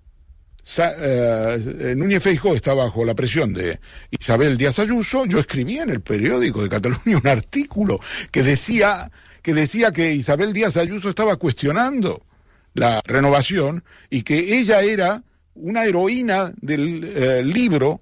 Núñez 1.95 2.21
Feijóo 2.21 2.55
está 2.55 2.73
bajo 2.73 3.03
la 3.05 3.15
presión 3.15 3.53
de 3.53 3.79
Isabel 4.11 4.57
Díaz 4.57 4.79
Ayuso. 4.79 5.25
Yo 5.25 5.39
escribí 5.39 5.79
en 5.79 5.89
el 5.89 6.01
periódico 6.01 6.61
de 6.61 6.69
Cataluña 6.69 7.17
un 7.17 7.27
artículo 7.27 7.99
que 8.31 8.43
decía 8.43 9.11
que 9.41 9.53
decía 9.53 9.91
que 9.91 10.13
Isabel 10.13 10.53
Díaz 10.53 10.77
Ayuso 10.77 11.09
estaba 11.09 11.37
cuestionando 11.37 12.25
la 12.73 13.01
renovación 13.05 13.83
y 14.09 14.23
que 14.23 14.59
ella 14.59 14.81
era 14.81 15.23
una 15.55 15.85
heroína 15.85 16.53
del 16.61 17.03
eh, 17.03 17.43
libro, 17.43 18.01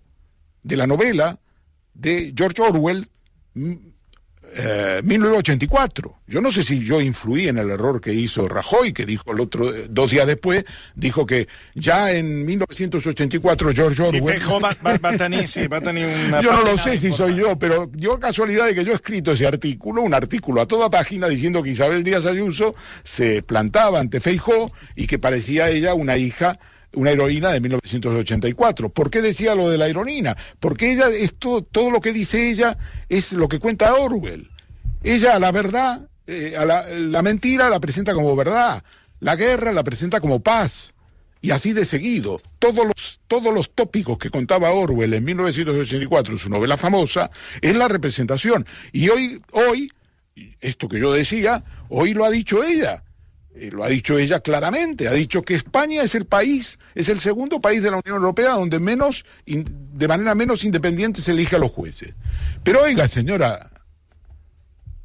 de 0.64 0.78
la 0.78 0.88
novela 0.88 1.40
de 1.94 2.34
George 2.36 2.62
Orwell, 2.62 3.08
1984. 5.04 6.10
Eh, 6.10 6.32
yo 6.32 6.42
no 6.42 6.52
sé 6.52 6.64
si 6.64 6.84
yo 6.84 7.02
influí 7.02 7.48
en 7.48 7.58
el 7.58 7.70
error 7.70 8.02
que 8.02 8.14
hizo 8.14 8.48
Rajoy, 8.48 8.94
que 8.94 9.06
dijo 9.06 9.32
el 9.32 9.40
otro, 9.40 9.72
dos 9.90 10.12
días 10.12 10.28
después, 10.28 10.66
dijo 10.96 11.26
que 11.26 11.48
ya 11.76 12.12
en 12.12 12.46
1984 12.46 13.72
George 13.74 14.02
Orwell... 14.04 14.40
Sí, 14.40 14.50
va, 14.50 14.98
va, 14.98 15.10
a 15.10 15.18
tener, 15.18 15.48
sí, 15.48 15.68
va 15.68 15.78
a 15.78 15.82
tener 15.82 16.08
una 16.28 16.42
yo 16.42 16.54
no 16.54 16.64
lo 16.64 16.78
sé 16.78 16.98
si 16.98 17.12
soy 17.12 17.36
yo, 17.36 17.58
pero 17.58 17.90
yo 17.94 18.20
casualidad 18.20 18.66
de 18.66 18.76
que 18.76 18.84
yo 18.84 18.92
he 18.94 18.96
escrito 18.96 19.32
ese 19.32 19.48
artículo, 19.48 20.02
un 20.02 20.14
artículo 20.14 20.62
a 20.62 20.68
toda 20.68 20.90
página 20.90 21.28
diciendo 21.28 21.62
que 21.62 21.72
Isabel 21.72 22.04
Díaz 22.04 22.26
Ayuso 22.26 22.76
se 23.04 23.42
plantaba 23.44 24.00
ante 24.00 24.20
Feijó 24.20 24.72
y 24.96 25.08
que 25.08 25.20
parecía 25.20 25.70
ella 25.70 25.94
una 25.94 26.18
hija 26.18 26.60
una 26.94 27.12
heroína 27.12 27.52
de 27.52 27.60
1984. 27.60 28.90
¿Por 28.90 29.10
qué 29.10 29.22
decía 29.22 29.56
lo 29.56 29.70
de 29.70 29.78
la 29.78 29.88
heroína? 29.88 30.36
Porque 30.60 30.92
ella, 30.92 31.10
esto, 31.10 31.64
todo 31.64 31.92
lo 31.92 32.02
que 32.02 32.14
dice 32.14 32.50
ella 32.50 32.78
es 33.10 33.34
lo 33.34 33.48
que 33.48 33.60
cuenta 33.60 33.94
Orwell. 33.96 34.50
Ella 35.04 35.40
la 35.40 35.52
verdad, 35.52 36.08
eh, 36.26 36.56
a 36.58 36.66
la, 36.66 37.22
mentira 37.22 37.70
la 37.70 37.80
presenta 37.80 38.14
como 38.14 38.36
verdad, 38.36 38.84
la 39.20 39.36
guerra 39.36 39.72
la 39.72 39.84
presenta 39.84 40.20
como 40.20 40.42
paz. 40.42 40.94
Y 41.40 41.52
así 41.52 41.72
de 41.74 41.86
seguido, 41.86 42.42
todos 42.58 42.86
los, 42.88 43.20
todos 43.28 43.54
los 43.54 43.70
tópicos 43.70 44.18
que 44.18 44.32
contaba 44.32 44.72
Orwell 44.72 45.14
en 45.14 45.24
1984 45.24 46.34
en 46.34 46.40
su 46.40 46.50
novela 46.50 46.78
famosa 46.78 47.30
es 47.62 47.76
la 47.76 47.88
representación. 47.88 48.66
Y 48.92 49.10
hoy, 49.10 49.40
hoy, 49.52 49.92
esto 50.60 50.90
que 50.90 51.00
yo 51.00 51.14
decía, 51.14 51.64
hoy 51.90 52.16
lo 52.16 52.26
ha 52.26 52.32
dicho 52.32 52.64
ella 52.64 53.04
eh, 53.60 53.72
lo 53.72 53.84
ha 53.84 53.88
dicho 53.88 54.18
ella 54.18 54.40
claramente, 54.40 55.08
ha 55.08 55.14
dicho 55.14 55.42
que 55.42 55.56
España 55.56 56.04
es 56.04 56.16
el 56.16 56.26
país, 56.26 56.80
es 56.96 57.10
el 57.10 57.20
segundo 57.20 57.60
país 57.60 57.82
de 57.82 57.92
la 57.92 57.98
Unión 57.98 58.18
Europea 58.18 58.52
donde 58.52 58.80
menos, 58.80 59.26
de 59.46 60.08
manera 60.08 60.36
menos 60.36 60.64
independiente 60.64 61.22
se 61.22 61.32
elige 61.32 61.56
a 61.56 61.60
los 61.60 61.72
jueces. 61.72 62.14
Pero 62.64 62.82
oiga, 62.82 63.08
señora, 63.08 63.70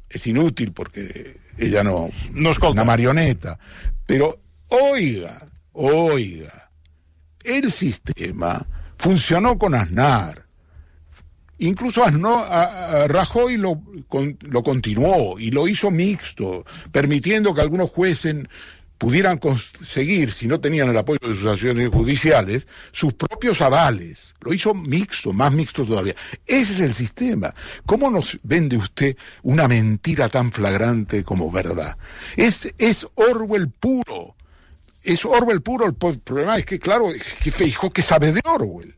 es 0.09 0.27
inútil 0.27 0.71
porque 0.71 1.37
ella 1.57 1.83
no, 1.83 2.09
no 2.31 2.51
es 2.51 2.59
una 2.59 2.83
marioneta, 2.83 3.57
pero 4.05 4.39
oiga, 4.69 5.47
oiga, 5.73 6.71
el 7.43 7.71
sistema 7.71 8.65
funcionó 8.97 9.57
con 9.57 9.75
Aznar, 9.75 10.42
Incluso 11.59 12.03
a, 12.03 13.07
Rajoy 13.07 13.57
lo, 13.57 13.81
lo 14.41 14.63
continuó 14.63 15.39
y 15.39 15.51
lo 15.51 15.67
hizo 15.67 15.91
mixto, 15.91 16.65
permitiendo 16.91 17.53
que 17.53 17.61
algunos 17.61 17.89
jueces 17.91 18.35
pudieran 19.03 19.37
conseguir, 19.37 20.31
si 20.31 20.47
no 20.47 20.61
tenían 20.61 20.89
el 20.89 20.97
apoyo 20.97 21.19
de 21.21 21.35
sus 21.35 21.45
acciones 21.45 21.89
judiciales, 21.89 22.67
sus 22.93 23.13
propios 23.13 23.61
avales. 23.61 24.33
Lo 24.39 24.53
hizo 24.53 24.73
mixto, 24.73 25.33
más 25.33 25.51
mixto 25.51 25.85
todavía. 25.85 26.15
Ese 26.45 26.71
es 26.73 26.79
el 26.79 26.93
sistema. 26.93 27.53
¿Cómo 27.85 28.09
nos 28.09 28.39
vende 28.43 28.77
usted 28.77 29.17
una 29.41 29.67
mentira 29.67 30.29
tan 30.29 30.53
flagrante 30.53 31.25
como 31.25 31.51
verdad? 31.51 31.97
Es, 32.37 32.73
es 32.77 33.05
Orwell 33.15 33.69
puro. 33.69 34.35
Es 35.03 35.25
Orwell 35.25 35.61
puro. 35.61 35.85
El 35.85 35.95
problema 35.95 36.57
es 36.57 36.65
que, 36.65 36.79
claro, 36.79 37.11
es 37.11 37.33
que 37.33 37.51
Feijó 37.51 37.91
que 37.91 38.01
sabe 38.01 38.31
de 38.31 38.41
Orwell. 38.45 38.95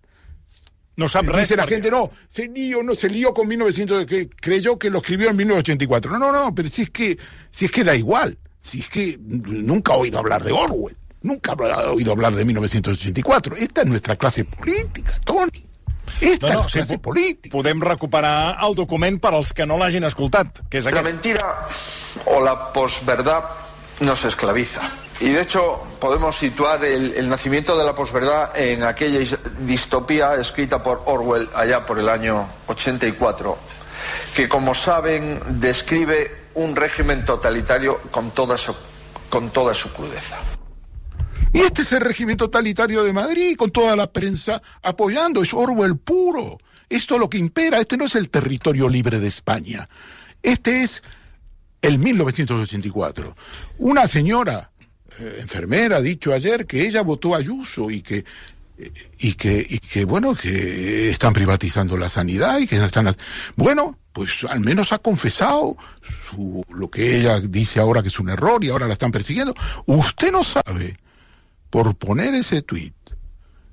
No 0.98 1.10
sabe 1.10 1.38
Dice 1.40 1.58
la 1.58 1.68
gente, 1.68 1.92
no, 1.92 2.10
se 2.30 2.48
lió, 2.48 2.82
no, 2.82 2.96
se 2.96 3.10
lió 3.10 3.34
con 3.34 3.48
1900, 3.48 4.06
que 4.06 4.30
creyó 4.30 4.80
que 4.80 4.90
lo 4.90 5.00
escribió 5.00 5.30
en 5.30 5.36
1984. 5.36 6.12
No, 6.12 6.20
no, 6.20 6.32
no, 6.32 6.56
pero 6.56 6.70
si 6.70 6.84
es 6.84 6.90
que, 6.90 7.18
si 7.52 7.66
es 7.66 7.72
que 7.72 7.84
da 7.84 7.96
igual. 7.96 8.38
Si 8.62 8.80
es 8.80 8.90
que 8.90 9.20
nunca 9.20 9.94
ha 9.94 9.98
oído 9.98 10.20
hablar 10.20 10.44
de 10.44 10.52
Orwell. 10.52 10.98
Nunca 11.22 11.54
ha 11.54 11.92
oído 11.92 12.12
hablar 12.12 12.34
de 12.34 12.46
1984. 12.46 13.56
Esta 13.58 13.82
es 13.82 13.88
nuestra 13.88 14.16
clase 14.16 14.46
política, 14.46 15.20
Tony. 15.24 15.66
Esta 16.22 16.48
no, 16.48 16.54
no, 16.54 16.66
és 16.66 16.76
la 16.76 16.82
classe 16.82 16.98
política. 17.02 17.52
Podem 17.52 17.82
recuperar 17.82 18.58
el 18.64 18.76
document 18.78 19.18
per 19.20 19.34
als 19.36 19.52
que 19.58 19.66
no 19.66 19.78
l'hagin 19.82 20.06
escoltat. 20.08 20.62
Que 20.70 20.80
és 20.80 20.88
aquest. 20.88 21.02
La 21.02 21.10
mentira 21.10 21.48
o 22.30 22.40
la 22.46 22.56
posverdad 22.74 23.50
no 24.06 24.16
se 24.16 24.30
esclaviza. 24.30 24.86
Y 25.20 25.30
de 25.30 25.42
hecho 25.42 25.80
podemos 26.00 26.36
situar 26.36 26.84
el, 26.84 27.30
nacimiento 27.30 27.78
de 27.78 27.86
la 27.86 27.96
posverdad 27.96 28.58
en 28.58 28.84
aquella 28.84 29.20
distopía 29.60 30.36
escrita 30.36 30.84
por 30.84 31.04
Orwell 31.06 31.48
allá 31.56 31.86
por 31.86 32.00
el 32.00 32.10
año 32.10 32.48
84, 32.68 33.58
que 34.36 34.50
como 34.50 34.76
saben 34.76 35.40
describe 35.62 36.46
un 36.56 36.76
régimen 36.76 37.24
totalitario 37.24 38.00
con 38.12 38.32
toda 38.32 38.58
su, 38.58 38.76
con 39.30 39.52
toda 39.52 39.74
su 39.74 39.92
crudeza. 39.94 40.38
Y 41.54 41.62
este 41.62 41.84
es 41.84 41.94
el 41.94 42.02
régimen 42.02 42.36
totalitario 42.36 43.06
de 43.06 43.14
Madrid, 43.14 43.56
con 43.56 43.72
toda 43.72 43.96
la 43.96 44.12
prensa 44.12 44.62
apoyando, 44.84 45.42
es 45.42 45.54
Orwell 45.54 45.98
puro. 45.98 46.58
Esto 46.90 47.16
es 47.16 47.22
lo 47.22 47.30
que 47.30 47.38
impera, 47.38 47.80
este 47.80 47.96
no 47.96 48.06
es 48.06 48.16
el 48.16 48.30
territorio 48.30 48.90
libre 48.90 49.20
de 49.20 49.30
España. 49.30 49.88
Este 50.44 50.84
es 50.84 51.02
el 51.82 51.98
1984. 51.98 53.36
Una 53.78 54.08
señora 54.08 54.72
eh, 55.20 55.38
enfermera 55.42 55.98
ha 55.98 56.02
dicho 56.02 56.34
ayer 56.34 56.66
que 56.66 56.88
ella 56.88 57.02
votó 57.02 57.36
a 57.36 57.40
Ayuso 57.40 57.90
y 57.92 58.02
que 58.02 58.26
y 59.20 59.34
que, 59.34 59.66
y 59.70 59.80
que 59.80 60.04
bueno, 60.06 60.36
que 60.36 61.10
están 61.10 61.34
privatizando 61.34 61.98
la 61.98 62.10
sanidad 62.10 62.60
y 62.60 62.68
que 62.68 62.84
están... 62.84 63.16
Bueno, 63.56 63.98
pues 64.12 64.44
al 64.50 64.60
menos 64.60 64.92
ha 64.92 65.00
confesado 65.00 65.78
su, 66.02 66.64
lo 66.70 66.90
que 66.90 67.18
ella 67.18 67.40
dice 67.40 67.80
ahora 67.80 68.02
que 68.02 68.10
es 68.10 68.20
un 68.20 68.30
error 68.30 68.64
y 68.64 68.70
ahora 68.70 68.88
la 68.88 68.94
están 68.94 69.12
persiguiendo. 69.12 69.56
Usted 69.86 70.32
no 70.32 70.44
sabe, 70.44 70.98
por 71.70 71.96
poner 71.96 72.34
ese 72.34 72.62
tuit 72.62 72.96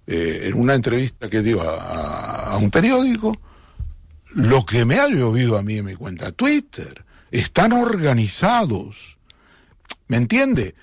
eh, 0.06 0.42
en 0.44 0.60
una 0.60 0.74
entrevista 0.74 1.28
que 1.28 1.42
dio 1.42 1.62
a, 1.62 2.52
a, 2.52 2.56
un 2.58 2.70
periódico, 2.70 3.36
lo 4.30 4.64
que 4.64 4.84
me 4.84 4.98
ha 4.98 5.08
llovido 5.08 5.58
a 5.58 5.62
mí 5.62 5.78
en 5.78 5.86
mi 5.86 5.94
cuenta 5.94 6.32
Twitter. 6.32 7.04
Están 7.30 7.72
organizados 7.72 9.18
¿Me 10.12 10.18
entiende? 10.18 10.74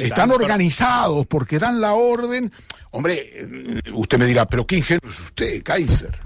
Están 0.00 0.32
organizados 0.32 1.24
porque 1.28 1.60
dan 1.60 1.80
la 1.80 1.92
orden. 1.92 2.50
Hombre, 2.90 3.30
eh, 3.32 3.80
usted 3.92 4.18
me 4.18 4.26
dirá, 4.26 4.44
pero 4.46 4.66
qué 4.66 4.78
ingenuo 4.78 5.08
es 5.08 5.20
usted, 5.20 5.62
Kaiser. 5.62 6.18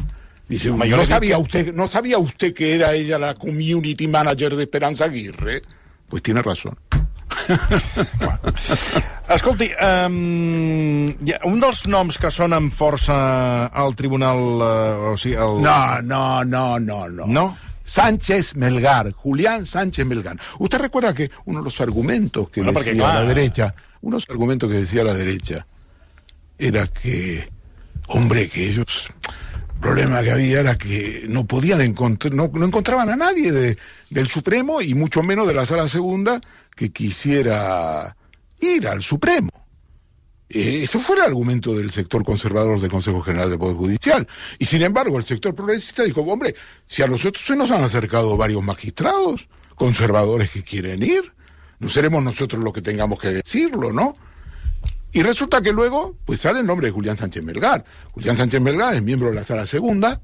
Dice, 0.49 0.71
no, 0.71 1.05
sabía 1.05 1.37
usted, 1.37 1.75
¿no 1.75 1.87
sabía 1.87 2.16
usted 2.16 2.55
que 2.55 2.75
era 2.75 2.95
ella 2.95 3.19
la 3.19 3.35
community 3.35 4.09
manager 4.09 4.57
de 4.57 4.62
Esperanza 4.62 5.05
Aguirre? 5.05 5.61
Pues 6.09 6.23
tiene 6.23 6.40
razón. 6.40 6.79
Escolti, 9.29 9.71
um, 9.77 11.12
un 11.45 11.61
dels 11.61 11.85
noms 11.92 12.16
que 12.16 12.31
sonen 12.33 12.71
força 12.73 13.66
al 13.66 13.92
tribunal... 13.95 14.40
Uh, 14.40 15.12
o 15.12 15.16
sigui, 15.21 15.37
el... 15.37 15.61
No, 15.61 16.01
no, 16.01 16.42
no, 16.42 16.79
no, 16.81 17.07
no. 17.11 17.27
¿No? 17.27 17.65
Sánchez 17.87 18.57
Melgar, 18.57 19.12
Julián 19.12 19.64
Sánchez 19.64 20.05
Melgar. 20.05 20.38
¿Usted 20.59 20.79
recuerda 20.79 21.14
que 21.14 21.31
uno 21.46 21.61
de 21.61 21.64
los 21.64 21.81
argumentos 21.81 22.51
que 22.51 22.61
Bueno, 22.62 22.79
decía 22.81 22.94
claro. 22.94 23.20
la 23.22 23.29
derecha, 23.35 23.75
uno 24.03 24.16
de 24.16 24.20
los 24.22 24.29
argumentos 24.31 24.70
que 24.70 24.77
decía 24.77 25.05
la 25.05 25.14
derecha, 25.14 25.66
era 26.59 26.87
que, 26.88 27.49
hombre, 28.09 28.49
que 28.49 28.68
ellos, 28.68 29.09
el 29.75 29.81
problema 29.81 30.22
que 30.22 30.33
había 30.33 30.61
era 30.61 30.77
que 30.77 31.27
no 31.29 31.44
podían 31.46 31.81
encontrar, 31.81 32.35
no, 32.35 32.51
no 32.53 32.66
encontraban 32.66 33.09
a 33.11 33.16
nadie 33.16 33.53
de- 33.53 33.79
del 34.11 34.27
Supremo 34.29 34.81
y 34.83 34.94
mucho 34.94 35.22
menos 35.22 35.46
de 35.46 35.55
la 35.55 35.64
Sala 35.64 35.87
Segunda 35.88 36.40
que 36.75 36.90
quisiera 36.90 38.16
ir 38.61 38.88
al 38.88 39.03
Supremo. 39.03 39.51
Eh, 40.48 40.82
eso 40.85 41.00
fue 41.00 41.16
el 41.16 41.22
argumento 41.22 41.74
del 41.74 41.90
sector 41.90 42.24
conservador 42.24 42.80
del 42.80 42.90
Consejo 42.90 43.20
General 43.20 43.50
del 43.50 43.59
Poder 43.59 43.76
Judicial. 43.76 44.28
Y 44.59 44.64
sin 44.66 44.82
embargo, 44.82 45.18
el 45.18 45.24
sector 45.24 45.54
progresista 45.54 46.04
dijo, 46.04 46.20
hombre, 46.22 46.54
si 46.87 47.02
a 47.02 47.06
nosotros 47.06 47.44
se 47.44 47.56
nos 47.56 47.70
han 47.70 47.82
acercado 47.82 48.37
varios 48.37 48.62
magistrados 48.62 49.48
conservadores 49.74 50.50
que 50.50 50.62
quieren 50.62 51.02
ir, 51.02 51.32
no 51.78 51.88
seremos 51.88 52.22
nosotros 52.22 52.62
los 52.62 52.72
que 52.72 52.82
tengamos 52.82 53.18
que 53.18 53.28
decirlo, 53.28 53.92
¿no? 53.92 54.14
Y 55.12 55.22
resulta 55.22 55.62
que 55.62 55.72
luego, 55.72 56.16
pues 56.24 56.40
sale 56.40 56.61
el 56.61 56.66
nombre 56.66 56.88
de 56.88 56.92
Julián 56.92 57.16
Sánchez 57.16 57.42
Melgar. 57.42 57.85
Julián 58.12 58.37
Sánchez 58.37 58.61
Melgar 58.61 58.94
es 58.94 59.02
miembro 59.02 59.28
de 59.30 59.35
la 59.35 59.44
Sala 59.44 59.66
Segunda, 59.66 60.20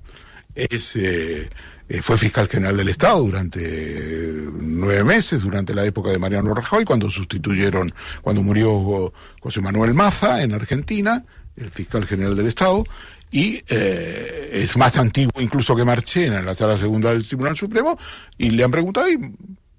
es, 0.54 0.96
eh, 0.96 1.48
eh, 1.92 2.00
fue 2.00 2.16
fiscal 2.16 2.48
general 2.48 2.74
del 2.74 2.88
Estado 2.88 3.22
durante 3.22 3.60
eh, 3.62 4.48
nueve 4.60 5.04
meses, 5.04 5.42
durante 5.42 5.74
la 5.74 5.84
época 5.84 6.08
de 6.08 6.18
Mariano 6.18 6.54
Rajoy, 6.54 6.86
cuando 6.86 7.10
sustituyeron, 7.10 7.92
cuando 8.22 8.42
murió 8.42 9.12
José 9.40 9.60
Manuel 9.60 9.92
Maza 9.92 10.42
en 10.42 10.54
Argentina, 10.54 11.22
el 11.54 11.70
fiscal 11.70 12.06
general 12.06 12.34
del 12.34 12.46
Estado, 12.46 12.82
y 13.30 13.62
eh, 13.68 14.48
es 14.54 14.74
más 14.78 14.96
antiguo 14.96 15.42
incluso 15.42 15.76
que 15.76 15.84
Marchena 15.84 16.38
en 16.38 16.46
la 16.46 16.54
Sala 16.54 16.78
Segunda 16.78 17.10
del 17.10 17.28
Tribunal 17.28 17.58
Supremo, 17.58 17.98
y 18.38 18.48
le 18.48 18.64
han 18.64 18.70
preguntado, 18.70 19.10
y 19.10 19.18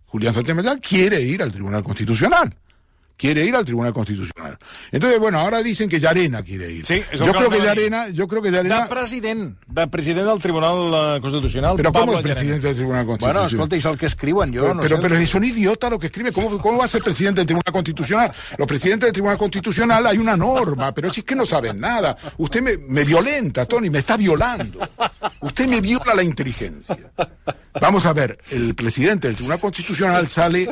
Julián 0.05 0.35
quiere 0.87 1.19
ir 1.19 1.41
al 1.41 1.51
Tribunal 1.51 1.83
Constitucional 1.83 2.55
quiere 3.23 3.45
ir 3.45 3.55
al 3.55 3.63
Tribunal 3.63 3.93
Constitucional. 3.93 4.57
Entonces, 4.91 5.17
bueno, 5.17 5.39
ahora 5.39 5.63
dicen 5.63 5.87
que 5.87 5.97
Llarena 5.97 6.43
quiere 6.43 6.69
ir. 6.69 6.85
Sí, 6.85 7.01
yo 7.13 7.31
creo 7.31 7.49
que. 7.49 7.61
Llarena, 7.61 8.09
yo 8.09 8.27
creo 8.27 8.41
que 8.41 8.51
De 8.51 8.57
Llarena, 8.57 8.89
president, 8.89 9.57
de 9.65 9.87
president 9.87 10.27
del 10.27 10.41
Tribunal 10.41 11.17
eh, 11.17 11.21
Constitucional, 11.21 11.75
pero 11.77 11.93
Pablo 11.93 12.07
¿cómo 12.07 12.19
es 12.19 12.25
Llarena. 12.25 12.35
presidente 12.35 12.67
del 12.67 12.75
Tribunal 12.75 13.05
Constitucional? 13.05 13.43
Bueno, 13.43 13.47
escolta, 13.47 13.91
el 13.91 13.97
que 13.97 14.05
escriuen, 14.07 14.53
jo 14.53 14.61
pero, 14.61 14.73
no 14.73 14.81
pero, 14.81 14.95
sé. 14.97 15.01
pero 15.01 15.25
son 15.25 15.43
idiotas 15.45 15.89
lo 15.89 15.99
que 15.99 16.07
escribe. 16.07 16.33
¿Cómo, 16.33 16.57
¿Cómo 16.57 16.79
va 16.79 16.83
a 16.83 16.87
ser 16.89 17.01
presidente 17.01 17.39
del 17.39 17.47
Tribunal 17.47 17.71
Constitucional? 17.71 18.33
Los 18.57 18.67
presidentes 18.67 19.07
del 19.07 19.13
Tribunal 19.13 19.37
Constitucional 19.37 20.05
hay 20.05 20.17
una 20.17 20.35
norma, 20.35 20.93
pero 20.93 21.09
si 21.09 21.21
es 21.21 21.25
que 21.25 21.35
no 21.35 21.45
saben 21.45 21.79
nada. 21.79 22.17
Usted 22.39 22.61
me, 22.61 22.75
me 22.77 23.05
violenta, 23.05 23.65
Tony, 23.65 23.89
me 23.89 23.99
está 23.99 24.17
violando. 24.17 24.79
Usted 25.39 25.65
me 25.67 25.79
viola 25.79 26.13
la 26.13 26.23
inteligencia. 26.23 26.97
Vamos 27.79 28.05
a 28.05 28.11
ver, 28.11 28.37
el 28.51 28.75
presidente 28.75 29.27
del 29.27 29.35
Tribunal 29.37 29.61
Constitucional 29.61 30.27
sale 30.27 30.67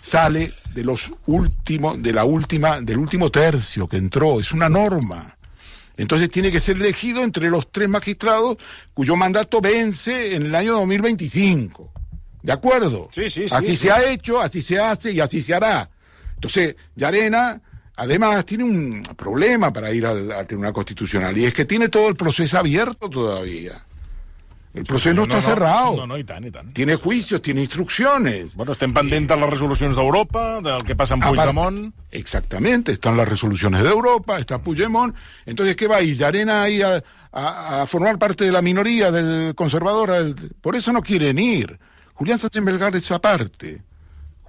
sale 0.00 0.52
de 0.74 0.84
los 0.84 1.12
últimos 1.26 2.02
de 2.02 2.12
la 2.12 2.24
última 2.24 2.80
del 2.80 2.98
último 2.98 3.30
tercio 3.30 3.88
que 3.88 3.96
entró, 3.96 4.40
es 4.40 4.52
una 4.52 4.68
norma. 4.68 5.36
Entonces 5.96 6.30
tiene 6.30 6.50
que 6.50 6.60
ser 6.60 6.76
elegido 6.76 7.22
entre 7.22 7.50
los 7.50 7.70
tres 7.70 7.88
magistrados 7.88 8.56
cuyo 8.94 9.16
mandato 9.16 9.60
vence 9.60 10.34
en 10.34 10.46
el 10.46 10.54
año 10.54 10.72
2025. 10.74 11.92
¿De 12.42 12.52
acuerdo? 12.52 13.08
Sí, 13.12 13.28
sí, 13.28 13.46
sí, 13.48 13.54
Así 13.54 13.76
sí. 13.76 13.82
se 13.82 13.90
ha 13.90 14.10
hecho, 14.10 14.40
así 14.40 14.62
se 14.62 14.78
hace 14.78 15.12
y 15.12 15.20
así 15.20 15.42
se 15.42 15.52
hará. 15.52 15.90
Entonces, 16.36 16.74
Yarena, 16.96 17.60
además, 17.96 18.46
tiene 18.46 18.64
un 18.64 19.02
problema 19.14 19.70
para 19.74 19.92
ir 19.92 20.06
al, 20.06 20.32
al 20.32 20.46
Tribunal 20.46 20.72
Constitucional 20.72 21.36
y 21.36 21.44
es 21.44 21.52
que 21.52 21.66
tiene 21.66 21.90
todo 21.90 22.08
el 22.08 22.16
proceso 22.16 22.58
abierto 22.58 23.10
todavía. 23.10 23.84
El 24.72 24.84
proceso 24.84 25.14
no, 25.16 25.22
está 25.24 25.40
cerrado. 25.40 25.96
No, 25.96 26.06
no, 26.06 26.16
i 26.16 26.22
tant, 26.22 26.44
i 26.46 26.50
tant. 26.54 26.72
Tiene 26.72 26.94
juicios, 26.94 27.42
tiene 27.42 27.60
instrucciones. 27.62 28.54
Bueno, 28.54 28.70
estem 28.72 28.92
pendents 28.94 29.26
de 29.28 29.36
les 29.40 29.50
resolucions 29.50 29.96
d'Europa, 29.98 30.60
del 30.62 30.84
que 30.86 30.94
passa 30.94 31.16
amb 31.16 31.24
Puigdemont... 31.26 31.80
Exactamente, 32.12 32.92
están 32.92 33.16
las 33.16 33.28
resoluciones 33.28 33.82
de 33.82 33.88
Europa, 33.90 34.36
está 34.38 34.62
Puigdemont. 34.62 35.14
Entonces, 35.44 35.74
¿qué 35.74 35.88
va 35.88 35.96
a 35.96 36.02
ir? 36.02 36.14
Yarena 36.16 36.62
ahí 36.62 36.82
a, 36.82 37.02
a- 37.32 37.82
a 37.82 37.86
formar 37.88 38.18
parte 38.18 38.44
de 38.44 38.52
la 38.52 38.62
minoría 38.62 39.10
del 39.10 39.54
conservadora. 39.56 40.18
Por 40.60 40.76
eso 40.76 40.92
no 40.92 41.02
quieren 41.02 41.38
ir. 41.40 41.78
Julián 42.14 42.38
Sánchez 42.38 42.62
Melgar 42.62 42.94
es 42.94 43.10
aparte. 43.10 43.82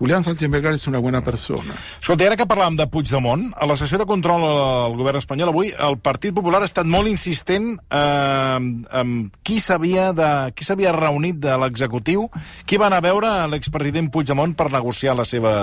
Julián 0.02 0.24
Sánchez 0.24 0.50
Melgar 0.50 0.74
es 0.74 0.88
una 0.88 0.98
buena 0.98 1.22
persona. 1.22 1.76
Escolta, 2.02 2.26
ara 2.26 2.34
que 2.34 2.48
parlàvem 2.50 2.74
de 2.80 2.88
Puigdemont, 2.90 3.44
a 3.54 3.68
la 3.70 3.76
sessió 3.78 4.00
de 4.02 4.08
control 4.10 4.42
al 4.48 4.96
govern 4.98 5.20
espanyol 5.20 5.52
avui, 5.52 5.70
el 5.78 6.00
Partit 6.02 6.34
Popular 6.34 6.64
ha 6.64 6.66
estat 6.66 6.90
molt 6.90 7.06
insistent 7.06 7.76
eh, 7.78 8.58
amb 8.98 9.36
qui 9.46 9.60
s'havia 9.62 10.08
de, 10.18 10.30
qui 10.58 10.66
s'havia 10.66 10.96
reunit 10.96 11.38
de 11.44 11.54
l'executiu, 11.62 12.26
qui 12.66 12.82
va 12.82 12.90
anar 12.90 12.98
a 13.04 13.06
veure 13.06 13.36
l'expresident 13.52 14.10
Puigdemont 14.10 14.58
per 14.58 14.72
negociar 14.74 15.14
la 15.20 15.28
seva, 15.36 15.54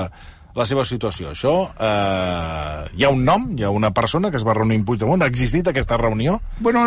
la 0.54 0.68
seva 0.70 0.86
situació. 0.86 1.34
Això, 1.34 1.56
eh, 1.74 2.94
hi 2.94 3.08
ha 3.08 3.10
un 3.10 3.26
nom, 3.26 3.50
hi 3.58 3.66
ha 3.66 3.74
una 3.74 3.90
persona 3.90 4.30
que 4.30 4.38
es 4.38 4.46
va 4.46 4.54
reunir 4.54 4.78
amb 4.84 4.86
Puigdemont, 4.92 5.26
ha 5.26 5.32
existit 5.34 5.74
aquesta 5.74 5.98
reunió? 5.98 6.38
Bueno, 6.60 6.86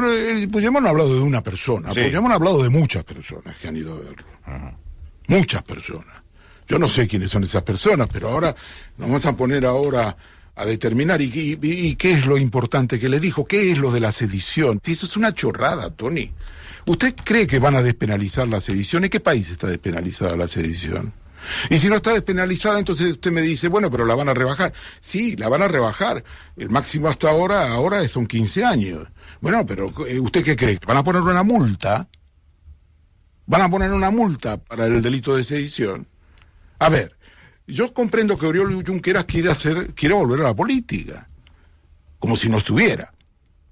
Puigdemont 0.56 0.88
ha 0.88 0.96
hablado 0.96 1.20
de 1.20 1.28
una 1.28 1.44
persona. 1.44 1.92
Sí. 1.92 2.06
Puigdemont 2.08 2.32
ha 2.32 2.40
hablado 2.40 2.64
de 2.64 2.72
muchas 2.72 3.04
personas 3.04 3.60
que 3.60 3.68
han 3.68 3.76
ido 3.76 4.00
a 4.00 4.00
verlo. 4.00 4.76
Muchas 5.28 5.64
personas. 5.64 6.21
Yo 6.72 6.80
no 6.80 6.88
sé 6.90 7.08
quiénes 7.08 7.32
son 7.32 7.44
esas 7.44 7.64
personas, 7.64 8.08
pero 8.12 8.30
ahora 8.30 8.56
nos 8.98 9.10
vamos 9.10 9.26
a 9.26 9.36
poner 9.36 9.66
ahora 9.66 10.16
a 10.56 10.66
determinar 10.66 11.22
y, 11.22 11.26
y- 11.26 11.58
y 11.62 11.96
qué 11.96 12.14
es 12.14 12.26
lo 12.26 12.38
importante 12.38 13.00
que 13.00 13.10
le 13.10 13.20
dijo, 13.20 13.46
qué 13.46 13.72
es 13.72 13.78
lo 13.78 13.92
de 13.92 14.00
la 14.00 14.12
sedición. 14.12 14.80
Eso 14.86 15.06
es 15.06 15.18
una 15.18 15.34
chorrada, 15.34 15.90
Tony. 15.90 16.32
¿Usted 16.86 17.14
cree 17.24 17.46
que 17.46 17.60
van 17.60 17.76
a 17.76 17.82
despenalizar 17.82 18.48
la 18.48 18.62
sedición? 18.62 19.04
¿En 19.04 19.10
qué 19.10 19.20
país 19.20 19.50
está 19.50 19.68
despenalizada 19.68 20.36
la 20.38 20.48
sedición? 20.48 21.14
Y 21.70 21.78
si 21.80 21.90
no 21.90 21.96
está 21.96 22.14
despenalizada, 22.14 22.80
entonces 22.80 23.12
usted 23.12 23.32
me 23.32 23.42
dice, 23.42 23.68
bueno, 23.68 23.90
pero 23.92 24.06
la 24.06 24.16
van 24.16 24.30
a 24.30 24.34
rebajar. 24.34 24.72
Sí, 25.00 25.36
la 25.36 25.50
van 25.50 25.62
a 25.64 25.68
rebajar. 25.68 26.24
El 26.56 26.70
máximo 26.70 27.08
hasta 27.10 27.30
ahora, 27.30 27.68
ahora 27.74 28.08
son 28.08 28.28
15 28.28 28.64
años. 28.64 29.08
Bueno, 29.42 29.66
pero 29.66 29.92
eh, 30.08 30.20
¿usted 30.20 30.44
qué 30.44 30.56
cree? 30.56 30.80
¿Van 30.88 30.98
a 30.98 31.04
poner 31.04 31.22
una 31.22 31.44
multa? 31.44 32.08
¿Van 33.48 33.62
a 33.62 33.70
poner 33.70 33.92
una 33.92 34.10
multa 34.12 34.58
para 34.58 34.86
el 34.86 35.02
delito 35.02 35.36
de 35.36 35.44
sedición? 35.44 36.08
A 36.82 36.90
ver, 36.90 37.16
yo 37.68 37.94
comprendo 37.94 38.36
que 38.40 38.48
Oriol 38.48 38.84
Junqueras 38.84 39.26
quiere 39.26 39.52
hacer, 39.52 39.94
quiere 39.94 40.16
volver 40.16 40.40
a 40.40 40.46
la 40.46 40.56
política, 40.56 41.30
como 42.18 42.36
si 42.36 42.50
no 42.50 42.58
estuviera. 42.58 43.14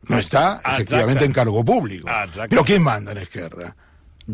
No 0.03 0.19
está 0.19 0.57
Exacte. 0.57 0.71
efectivamente 0.73 1.25
en 1.25 1.33
cargo 1.33 1.65
público. 1.65 2.07
Exacte. 2.07 2.49
Pero 2.49 2.63
¿quién 2.63 2.83
manda 2.83 3.11
en 3.11 3.17
Esquerra? 3.17 3.75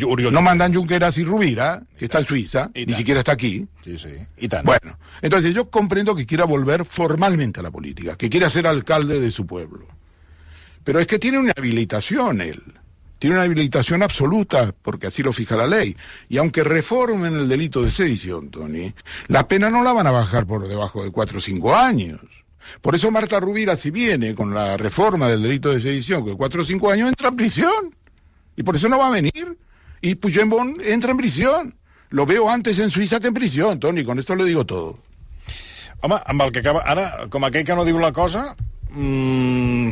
Oriol 0.05 0.33
No 0.33 0.41
mandan 0.41 0.73
Junqueras 0.73 1.17
y 1.17 1.23
Rubira, 1.23 1.81
que 1.97 2.05
está 2.05 2.19
en 2.19 2.25
Suiza, 2.25 2.69
Y 2.73 2.85
ni 2.85 2.93
siquiera 2.93 3.21
está 3.21 3.31
aquí. 3.31 3.65
Sí, 3.81 3.97
sí, 3.97 4.09
i 4.37 4.49
tant. 4.49 4.65
Bueno, 4.65 4.99
entonces 5.21 5.55
yo 5.55 5.69
comprendo 5.69 6.13
que 6.13 6.25
quiera 6.25 6.43
volver 6.43 6.83
formalmente 6.83 7.61
a 7.61 7.63
la 7.63 7.71
política, 7.71 8.17
que 8.17 8.29
quiera 8.29 8.49
ser 8.49 8.67
alcalde 8.67 9.21
de 9.21 9.31
su 9.31 9.47
pueblo. 9.47 9.87
Pero 10.83 10.99
es 10.99 11.07
que 11.07 11.17
tiene 11.17 11.39
una 11.39 11.53
habilitación 11.55 12.41
él. 12.41 12.61
Tiene 13.19 13.35
una 13.35 13.43
habilitación 13.43 14.03
absoluta, 14.03 14.73
porque 14.81 15.07
así 15.07 15.23
lo 15.23 15.31
fija 15.31 15.55
la 15.55 15.67
ley. 15.67 15.95
Y 16.29 16.37
aunque 16.37 16.63
reformen 16.63 17.35
el 17.35 17.47
delito 17.47 17.81
de 17.81 17.91
sedición, 17.91 18.49
Tony, 18.49 18.93
la 19.27 19.47
pena 19.47 19.69
no 19.69 19.83
la 19.83 19.93
van 19.93 20.07
a 20.07 20.11
bajar 20.11 20.45
por 20.45 20.67
debajo 20.67 21.03
de 21.03 21.11
cuatro 21.11 21.37
o 21.37 21.41
cinco 21.41 21.75
años. 21.75 22.19
Por 22.81 22.95
eso 22.95 23.11
Marta 23.11 23.39
Rubira, 23.39 23.75
si 23.75 23.91
viene 23.91 24.35
con 24.35 24.53
la 24.53 24.75
reforma 24.75 25.29
del 25.29 25.43
delito 25.43 25.71
de 25.71 25.79
sedición, 25.79 26.25
que 26.25 26.33
cuatro 26.33 26.61
o 26.61 26.65
cinco 26.65 26.91
años 26.91 27.09
entra 27.09 27.29
en 27.29 27.35
prisión. 27.35 27.95
Y 28.57 28.63
por 28.63 28.75
eso 28.75 28.89
no 28.89 28.97
va 28.97 29.07
a 29.07 29.11
venir. 29.11 29.57
Y 30.01 30.15
Puigdemont 30.15 30.81
entra 30.81 31.11
en 31.11 31.17
prisión. 31.17 31.75
Lo 32.09 32.25
veo 32.25 32.49
antes 32.49 32.79
en 32.79 32.89
Suiza 32.89 33.19
que 33.19 33.27
en 33.27 33.33
prisión, 33.33 33.79
Tony. 33.79 34.03
Con 34.03 34.19
esto 34.19 34.35
le 34.35 34.45
digo 34.45 34.65
todo. 34.65 34.99
Home, 36.01 36.19
amb 36.25 36.41
el 36.41 36.51
que 37.51 37.63
que 37.63 37.75
no 37.75 37.85
diu 37.85 37.99
la 37.99 38.11
cosa... 38.11 38.55
Mmm, 38.91 39.91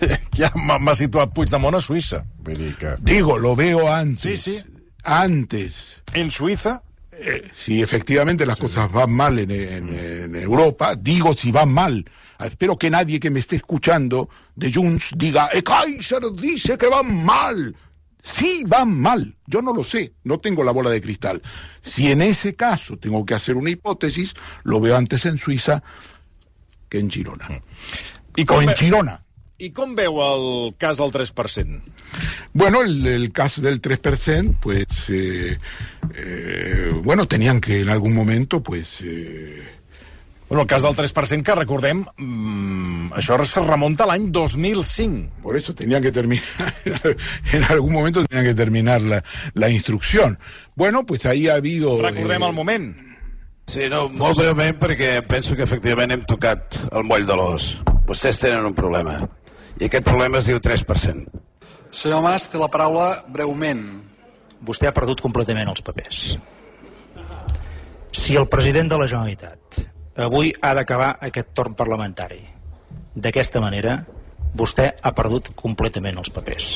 ja 0.38 0.50
m'ha 0.54 0.94
situat 0.94 1.32
Puigdemont 1.34 1.74
a 1.76 1.80
Suïssa. 1.80 2.24
Vull 2.44 2.56
dir 2.58 2.74
que... 2.76 2.94
Digo, 3.00 3.38
lo 3.38 3.54
veo 3.56 3.86
antes. 3.92 4.40
Sí, 4.42 4.58
sí. 4.58 4.82
Antes. 5.04 6.02
En 6.14 6.30
Suïssa... 6.30 6.82
Eh, 7.20 7.50
si 7.52 7.82
efectivamente 7.82 8.46
las 8.46 8.60
cosas 8.60 8.92
van 8.92 9.10
mal 9.10 9.40
en, 9.40 9.50
en- 9.50 9.88
en 9.92 10.36
Europa, 10.36 10.94
digo 10.94 11.34
si 11.34 11.50
van 11.50 11.72
mal. 11.72 12.04
Espero 12.38 12.76
que 12.78 12.90
nadie 12.90 13.18
que 13.18 13.28
me 13.30 13.40
esté 13.40 13.56
escuchando 13.56 14.28
de 14.54 14.72
Junts 14.72 15.14
diga, 15.16 15.48
"Eh, 15.52 15.64
Kaiser 15.64 16.20
dice 16.40 16.78
que 16.78 16.86
van 16.86 17.24
mal. 17.24 17.74
Sí, 18.22 18.62
van 18.68 18.96
mal. 19.00 19.34
Yo 19.46 19.62
no 19.62 19.74
lo 19.74 19.82
sé, 19.82 20.12
no 20.22 20.38
tengo 20.38 20.62
la 20.62 20.70
bola 20.70 20.90
de 20.90 21.00
cristal. 21.00 21.42
Si 21.80 22.12
en 22.12 22.22
ese 22.22 22.54
caso 22.54 22.98
tengo 22.98 23.26
que 23.26 23.34
hacer 23.34 23.56
una 23.56 23.70
hipótesis, 23.70 24.34
lo 24.62 24.78
veo 24.78 24.96
antes 24.96 25.26
en 25.26 25.38
Suiza 25.38 25.82
que 26.88 27.00
en 27.00 27.10
Girona. 27.10 27.48
I 28.36 28.42
O 28.42 28.46
com, 28.46 28.62
en 28.62 28.74
Girona. 28.76 29.24
I 29.58 29.72
com 29.74 29.96
veu 29.98 30.20
el 30.22 30.74
cas 30.78 31.00
del 31.00 31.10
3%? 31.10 31.80
Bueno, 32.52 32.82
el, 32.82 33.04
el 33.06 33.32
caso 33.32 33.60
del 33.60 33.82
3%, 33.82 34.56
pues, 34.60 35.10
eh, 35.10 35.58
eh, 36.14 36.92
bueno, 37.02 37.26
tenían 37.26 37.60
que 37.60 37.80
en 37.80 37.88
algún 37.88 38.14
momento, 38.14 38.62
pues, 38.62 39.00
eh, 39.02 39.66
Bueno, 40.48 40.62
el 40.62 40.68
cas 40.68 40.82
del 40.82 40.94
3%, 40.94 41.42
que 41.42 41.54
recordem, 41.54 42.06
mmm, 42.16 43.10
això 43.12 43.36
se 43.44 43.60
remonta 43.60 44.06
a 44.06 44.08
l'any 44.08 44.30
2005. 44.32 45.42
Por 45.42 45.58
eso 45.58 45.74
tenían 45.74 46.00
que 46.02 46.12
terminar, 46.12 46.46
en 47.52 47.64
algún 47.64 47.92
momento 47.92 48.24
tenían 48.24 48.46
que 48.46 48.54
terminar 48.54 49.02
la, 49.02 49.22
la 49.52 49.68
instrucción. 49.68 50.38
Bueno, 50.74 51.04
pues 51.04 51.26
ahí 51.26 51.48
ha 51.48 51.56
habido... 51.56 52.00
Recordem 52.00 52.42
eh, 52.42 52.46
el 52.46 52.52
moment. 52.54 52.96
Sí, 53.68 53.84
no, 53.92 54.06
molt 54.08 54.38
breument 54.38 54.78
perquè 54.80 55.18
penso 55.28 55.52
que 55.52 55.66
efectivament 55.66 56.14
hem 56.14 56.22
tocat 56.24 56.78
el 56.88 57.04
moll 57.04 57.26
de 57.28 57.36
l'os. 57.36 57.66
Vostès 58.08 58.38
tenen 58.40 58.64
un 58.64 58.72
problema. 58.72 59.18
I 59.78 59.86
aquest 59.86 60.04
problema 60.06 60.40
es 60.40 60.48
diu 60.50 60.58
3%. 60.58 61.42
Senyor 61.94 62.22
Mas, 62.24 62.48
té 62.50 62.58
la 62.58 62.68
paraula 62.70 63.22
breument. 63.30 63.84
Vostè 64.66 64.88
ha 64.88 64.94
perdut 64.94 65.22
completament 65.22 65.70
els 65.70 65.82
papers. 65.86 66.22
Si 68.10 68.34
el 68.36 68.48
president 68.50 68.90
de 68.90 68.98
la 68.98 69.06
Generalitat 69.06 69.78
avui 70.18 70.50
ha 70.60 70.72
d'acabar 70.74 71.12
aquest 71.22 71.52
torn 71.54 71.76
parlamentari 71.78 72.40
d'aquesta 73.14 73.62
manera, 73.62 74.00
vostè 74.58 74.90
ha 75.00 75.14
perdut 75.14 75.52
completament 75.54 76.18
els 76.18 76.32
papers. 76.34 76.72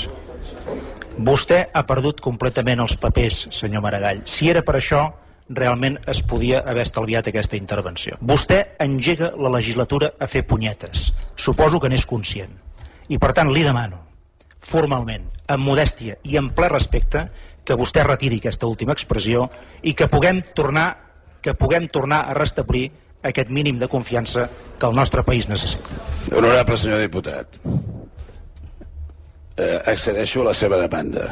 Vostè 1.18 1.64
ha 1.74 1.82
perdut 1.88 2.22
completament 2.22 2.80
els 2.80 2.94
papers, 2.96 3.48
senyor 3.50 3.82
Maragall. 3.82 4.22
Si 4.30 4.48
era 4.50 4.62
per 4.62 4.78
això, 4.78 5.02
realment 5.50 5.98
es 6.08 6.22
podia 6.22 6.62
haver 6.62 6.86
estalviat 6.86 7.28
aquesta 7.28 7.58
intervenció. 7.58 8.16
Vostè 8.22 8.62
engega 8.80 9.32
la 9.36 9.50
legislatura 9.58 10.14
a 10.18 10.30
fer 10.30 10.46
punyetes. 10.46 11.10
Suposo 11.36 11.80
que 11.80 11.90
n'és 11.90 12.06
conscient. 12.06 12.54
I 13.08 13.18
per 13.18 13.32
tant 13.34 13.50
li 13.52 13.64
demano, 13.66 13.98
formalment, 14.62 15.26
amb 15.50 15.66
modèstia 15.66 16.18
i 16.24 16.38
amb 16.38 16.54
ple 16.54 16.68
respecte, 16.70 17.26
que 17.64 17.78
vostè 17.78 18.04
retiri 18.06 18.40
aquesta 18.42 18.66
última 18.66 18.94
expressió 18.94 19.48
i 19.82 19.94
que 19.94 20.10
puguem 20.10 20.42
tornar 20.54 20.90
que 21.42 21.54
puguem 21.58 21.88
tornar 21.90 22.20
a 22.30 22.34
restablir 22.38 22.86
aquest 23.26 23.50
mínim 23.50 23.78
de 23.78 23.88
confiança 23.90 24.48
que 24.78 24.86
el 24.86 24.94
nostre 24.94 25.24
país 25.26 25.48
necessita. 25.50 25.90
Honorable 26.30 26.76
senyor 26.78 27.02
diputat, 27.02 27.58
eh, 29.56 29.82
accedeixo 29.86 30.42
a 30.42 30.50
la 30.50 30.54
seva 30.54 30.78
demanda. 30.78 31.28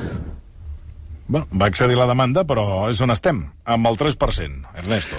Bueno, 1.30 1.46
va 1.54 1.66
accedir 1.70 1.96
la 1.96 2.09
demanda, 2.11 2.42
però 2.42 2.88
és 2.90 3.00
on 3.00 3.14
estem, 3.14 3.44
amb 3.64 3.87
el 3.87 3.98
3%. 3.98 4.66
Ernesto. 4.74 5.16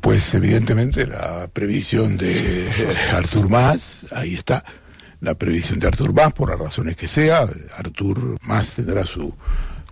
Pues 0.00 0.32
evidentemente 0.34 1.06
la 1.06 1.48
previsión 1.52 2.16
de 2.16 2.70
Artur 3.12 3.48
Mas, 3.50 4.06
ahí 4.12 4.34
está. 4.34 4.64
La 5.20 5.34
previsión 5.34 5.78
de 5.78 5.88
Artur 5.88 6.12
Mas, 6.12 6.32
por 6.32 6.50
las 6.50 6.58
razones 6.58 6.96
que 6.96 7.06
sea, 7.08 7.48
Artur 7.76 8.38
Mas 8.42 8.74
tendrá 8.74 9.04
su 9.04 9.34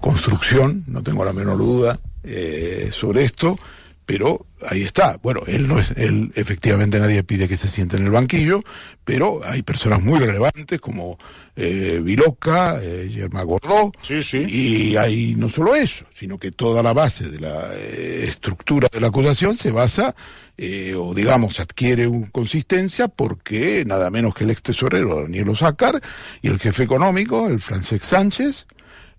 construcción, 0.01 0.85
no 0.87 1.03
tengo 1.03 1.25
la 1.25 1.33
menor 1.33 1.59
duda 1.59 1.99
eh, 2.23 2.91
sobre 2.93 3.25
esto, 3.25 3.59
pero 4.05 4.47
ahí 4.69 4.83
está. 4.83 5.19
Bueno, 5.21 5.41
él 5.49 5.67
no 5.67 5.81
es, 5.81 5.91
él 5.97 6.31
efectivamente 6.37 7.01
nadie 7.01 7.25
pide 7.25 7.49
que 7.49 7.57
se 7.57 7.69
siente 7.69 7.97
en 7.97 8.05
el 8.05 8.11
banquillo, 8.13 8.63
pero 9.05 9.41
hay 9.45 9.63
personas 9.63 10.01
muy 10.03 10.21
relevantes 10.21 10.81
como 10.81 11.19
eh, 11.57 12.01
Viloca, 12.03 12.79
eh, 12.81 13.11
Germán 13.13 13.47
Gordó, 13.47 13.91
Sí, 14.03 14.23
sí. 14.23 14.45
y 14.49 14.97
hay 14.97 15.35
no 15.35 15.49
solo 15.49 15.75
eso, 15.75 16.05
sino 16.15 16.39
que 16.39 16.53
toda 16.53 16.85
la 16.85 16.93
base 16.93 17.29
de 17.29 17.41
la 17.41 17.69
eh, 17.75 18.27
estructura 18.29 18.89
de 18.93 19.01
la 19.01 19.09
acusación 19.09 19.59
se 19.59 19.73
basa, 19.73 20.15
eh, 20.59 20.95
o 20.95 21.13
digamos, 21.13 21.61
adquiere 21.61 22.07
un 22.07 22.27
consistencia 22.27 23.09
porque 23.09 23.85
nada 23.87 24.11
menos 24.11 24.35
que 24.35 24.45
el 24.45 24.51
ex 24.51 24.63
tesorero 24.63 25.21
Daniel 25.23 25.51
Osácar 25.51 26.01
y 26.41 26.49
el 26.49 26.59
jefe 26.59 26.83
económico, 26.83 27.47
el 27.47 27.61
Francesc 27.61 28.05
Sánchez, 28.05 28.67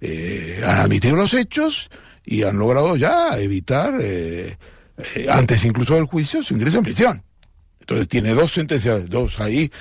eh, 0.02 0.62
han 0.65 0.80
admitido 0.80 1.15
los 1.15 1.36
hechos 1.36 1.91
y 2.26 2.41
han 2.41 2.58
logrado 2.58 2.95
ya 2.95 3.38
evitar, 3.38 4.00
eh, 4.02 4.58
antes 5.30 5.63
incluso 5.63 5.93
del 5.93 6.06
juicio, 6.06 6.41
su 6.41 6.56
ingreso 6.56 6.80
en 6.80 6.84
prisión. 6.84 7.23
Entonces 7.82 8.08
tiene 8.08 8.34
dos 8.34 8.52
sentencias, 8.52 9.08
dos 9.08 9.39
ahí, 9.39 9.71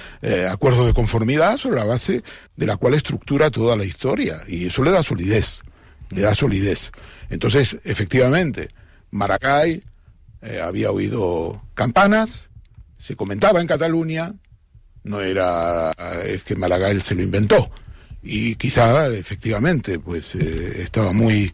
acuerdos 0.49 0.87
de 0.87 0.93
conformidad 0.93 1.57
sobre 1.57 1.77
la 1.77 1.85
base 1.85 2.23
de 2.55 2.67
la 2.67 2.77
cual 2.77 2.95
estructura 2.95 3.51
toda 3.51 3.77
la 3.77 3.85
historia. 3.85 4.45
Y 4.47 4.67
eso 4.67 4.85
le 4.85 4.93
da 4.93 5.03
solidez, 5.03 5.61
le 6.11 6.21
da 6.21 6.33
solidez. 6.33 6.93
Entonces, 7.31 7.79
efectivamente, 7.83 8.69
Maracay 9.11 9.83
eh, 10.47 10.61
había 10.61 10.91
oído 10.91 11.63
campanas, 11.75 12.51
se 12.97 13.17
comentaba 13.17 13.61
en 13.61 13.67
Cataluña, 13.67 14.35
no 15.03 15.21
era, 15.21 15.93
es 16.25 16.43
que 16.45 16.57
Maragall 16.57 17.03
se 17.03 17.15
lo 17.15 17.23
inventó. 17.23 17.71
Y 18.23 18.57
quizá, 18.57 19.07
efectivamente, 19.09 19.99
pues 19.99 20.35
eh, 20.35 20.83
estaba 20.83 21.13
muy, 21.13 21.53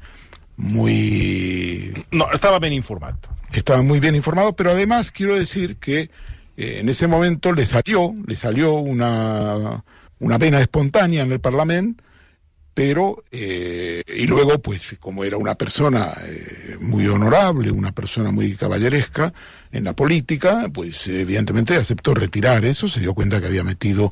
muy 0.57 1.93
No, 2.11 2.31
estava 2.33 2.59
ben 2.59 2.73
informat. 2.73 3.17
estaba 3.53 3.83
muy 3.83 4.01
bien 4.01 4.15
informado, 4.15 4.55
pero 4.55 4.71
además 4.71 5.11
quiero 5.11 5.35
decir 5.37 5.77
que 5.77 6.11
eh, 6.57 6.79
en 6.81 6.89
ese 6.89 7.07
momento 7.07 7.53
le 7.53 7.67
salió, 7.67 8.15
le 8.27 8.37
salió 8.37 8.75
una, 8.75 9.85
una 10.19 10.39
pena 10.39 10.61
espontánea 10.61 11.23
en 11.23 11.33
el 11.33 11.41
Parlamento, 11.41 12.03
pero, 12.75 13.25
eh, 13.31 14.03
y 14.07 14.27
luego, 14.27 14.59
pues, 14.61 14.97
como 14.99 15.25
era 15.25 15.37
una 15.37 15.55
persona 15.57 16.15
eh, 16.25 16.77
muy 16.81 17.07
honorable, 17.07 17.71
una 17.71 17.93
persona 17.93 18.31
muy 18.31 18.55
caballeresca 18.55 19.33
en 19.73 19.85
la 19.85 19.95
política, 19.95 20.71
pues, 20.73 21.07
evidentemente 21.07 21.75
aceptó 21.77 22.15
retirar 22.15 22.65
eso, 22.65 22.89
se 22.89 23.01
dio 23.01 23.15
cuenta 23.15 23.41
que 23.41 23.47
había 23.47 23.65
metido, 23.65 24.11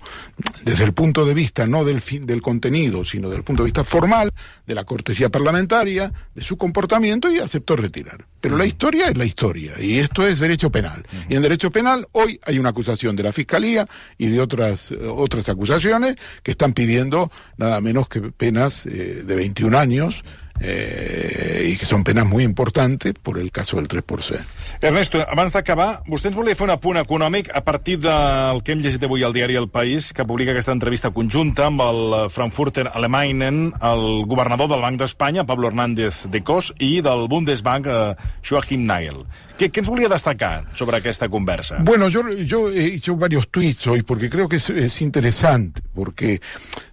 desde 0.65 0.85
el 0.85 0.95
punto 0.95 1.27
de 1.27 1.35
vista 1.35 1.67
no 1.67 1.85
del, 1.85 2.01
fin, 2.01 2.27
del 2.27 2.41
contenido, 2.41 3.05
sino 3.05 3.29
desde 3.29 3.39
el 3.39 3.45
punto 3.45 3.63
de 3.63 3.67
vista 3.67 3.85
formal, 3.85 4.31
de 4.67 4.75
la 4.75 4.85
cortesía 4.85 5.29
parlamentaria, 5.29 6.13
de 6.35 6.43
su 6.43 6.57
comportamiento, 6.57 7.31
y 7.31 7.39
aceptó 7.39 7.77
retirar. 7.77 8.27
Pero 8.41 8.57
la 8.57 8.65
historia 8.65 9.09
es 9.09 9.17
la 9.19 9.27
historia, 9.27 9.75
y 9.79 9.99
esto 9.99 10.27
es 10.27 10.41
derecho 10.41 10.71
penal. 10.71 11.07
Y 11.29 11.37
en 11.37 11.43
derecho 11.43 11.71
penal, 11.71 12.09
hoy 12.13 12.41
hay 12.45 12.59
una 12.59 12.71
acusación 12.71 13.15
de 13.15 13.23
la 13.23 13.33
Fiscalía 13.33 13.87
y 14.17 14.29
de 14.29 14.41
otras, 14.41 14.93
otras 14.93 15.49
acusaciones 15.51 16.17
que 16.43 16.53
están 16.53 16.73
pidiendo 16.73 17.31
nada 17.59 17.81
menos 17.83 18.09
que 18.09 18.21
penas 18.23 18.87
eh, 18.87 19.23
de 19.25 19.35
21 19.35 19.79
años 19.79 20.25
eh, 20.61 21.71
i 21.71 21.77
que 21.79 21.89
són 21.89 22.05
penes 22.07 22.27
molt 22.29 22.45
importantes 22.45 23.17
per 23.23 23.37
el 23.41 23.51
cas 23.55 23.73
del 23.77 23.89
3%. 23.89 24.41
Ernesto, 24.81 25.23
abans 25.23 25.55
d'acabar, 25.55 25.91
vostè 26.09 26.31
ens 26.31 26.39
volia 26.39 26.57
fer 26.59 26.67
un 26.67 26.75
apunt 26.75 27.01
econòmic 27.01 27.51
a 27.55 27.63
partir 27.67 27.99
del 28.03 28.63
que 28.65 28.75
hem 28.75 28.83
llegit 28.85 29.05
avui 29.07 29.25
al 29.25 29.37
diari 29.37 29.59
El 29.61 29.71
País, 29.73 30.13
que 30.17 30.27
publica 30.27 30.55
aquesta 30.55 30.75
entrevista 30.77 31.13
conjunta 31.15 31.69
amb 31.69 31.85
el 31.85 32.17
Frankfurter 32.33 32.89
Allgemeinen, 32.91 33.71
el 33.81 34.25
governador 34.31 34.71
del 34.73 34.85
Banc 34.85 35.01
d'Espanya, 35.01 35.47
Pablo 35.47 35.69
Hernández 35.69 36.27
de 36.31 36.43
Cos, 36.43 36.75
i 36.79 37.01
del 37.05 37.29
Bundesbank, 37.29 37.87
eh, 37.87 38.33
Joachim 38.43 38.87
Nagel. 38.87 39.25
Què, 39.61 39.69
què 39.69 39.83
ens 39.83 40.09
destacar 40.09 40.71
sobre 40.73 40.97
aquesta 40.97 41.29
conversa? 41.29 41.83
Bueno, 41.85 42.09
yo, 42.09 42.27
yo 42.31 42.71
he 42.71 42.95
hecho 42.95 43.15
varios 43.17 43.51
tweets 43.51 43.89
hoy 43.89 44.01
porque 44.01 44.31
creo 44.31 44.49
que 44.49 44.57
es, 44.57 44.71
es 44.71 45.03
interesante, 45.03 45.83
porque, 45.95 46.41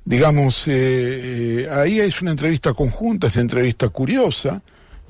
digamos, 0.04 0.68
eh, 0.68 0.74
eh, 1.64 1.70
ahí 1.72 2.02
es 2.02 2.22
una 2.22 2.32
entrevista 2.32 2.74
conjunta, 2.74 3.28
es 3.28 3.38
entrevista 3.38 3.88
curiosa, 3.88 4.62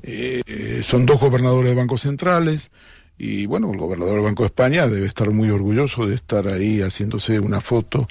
eh, 0.03 0.81
son 0.83 1.07
dos 1.07 1.19
gobernadores 1.19 1.71
de 1.71 1.75
bancos 1.75 2.01
centrales, 2.01 2.69
y 3.17 3.47
bueno, 3.47 3.71
el 3.71 3.79
gobernador 3.79 4.17
del 4.17 4.23
Banco 4.25 4.43
de 4.43 4.47
España 4.47 4.85
debe 4.85 5.07
estar 5.07 5.31
muy 5.31 5.49
orgulloso 5.49 6.05
de 6.05 6.13
estar 6.13 6.47
ahí 6.47 6.81
haciéndose 6.81 7.39
una 7.39 7.59
foto 7.59 8.05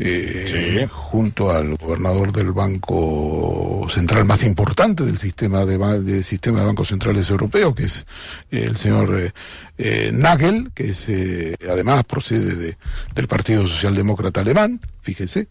eh, 0.00 0.78
Sí. 0.80 0.88
junto 0.92 1.50
al 1.50 1.74
gobernador 1.76 2.32
del 2.32 2.52
banco 2.52 3.86
central 3.92 4.24
más 4.24 4.44
importante 4.44 5.04
del 5.04 5.18
sistema 5.18 5.64
de, 5.66 6.22
sistema 6.22 6.60
de 6.60 6.66
bancos 6.66 6.88
centrales 6.88 7.28
europeos, 7.30 7.74
que 7.74 7.84
es 7.84 8.06
el 8.52 8.76
señor 8.76 9.18
eh, 9.20 9.32
eh, 9.76 10.10
Nagel, 10.12 10.70
que 10.72 10.90
es, 10.90 11.08
eh, 11.08 11.56
además 11.68 12.04
procede 12.04 12.54
de- 12.54 12.76
del 13.14 13.26
Partido 13.26 13.66
Socialdemócrata 13.66 14.40
Alemán, 14.40 14.80
fíjese. 15.02 15.48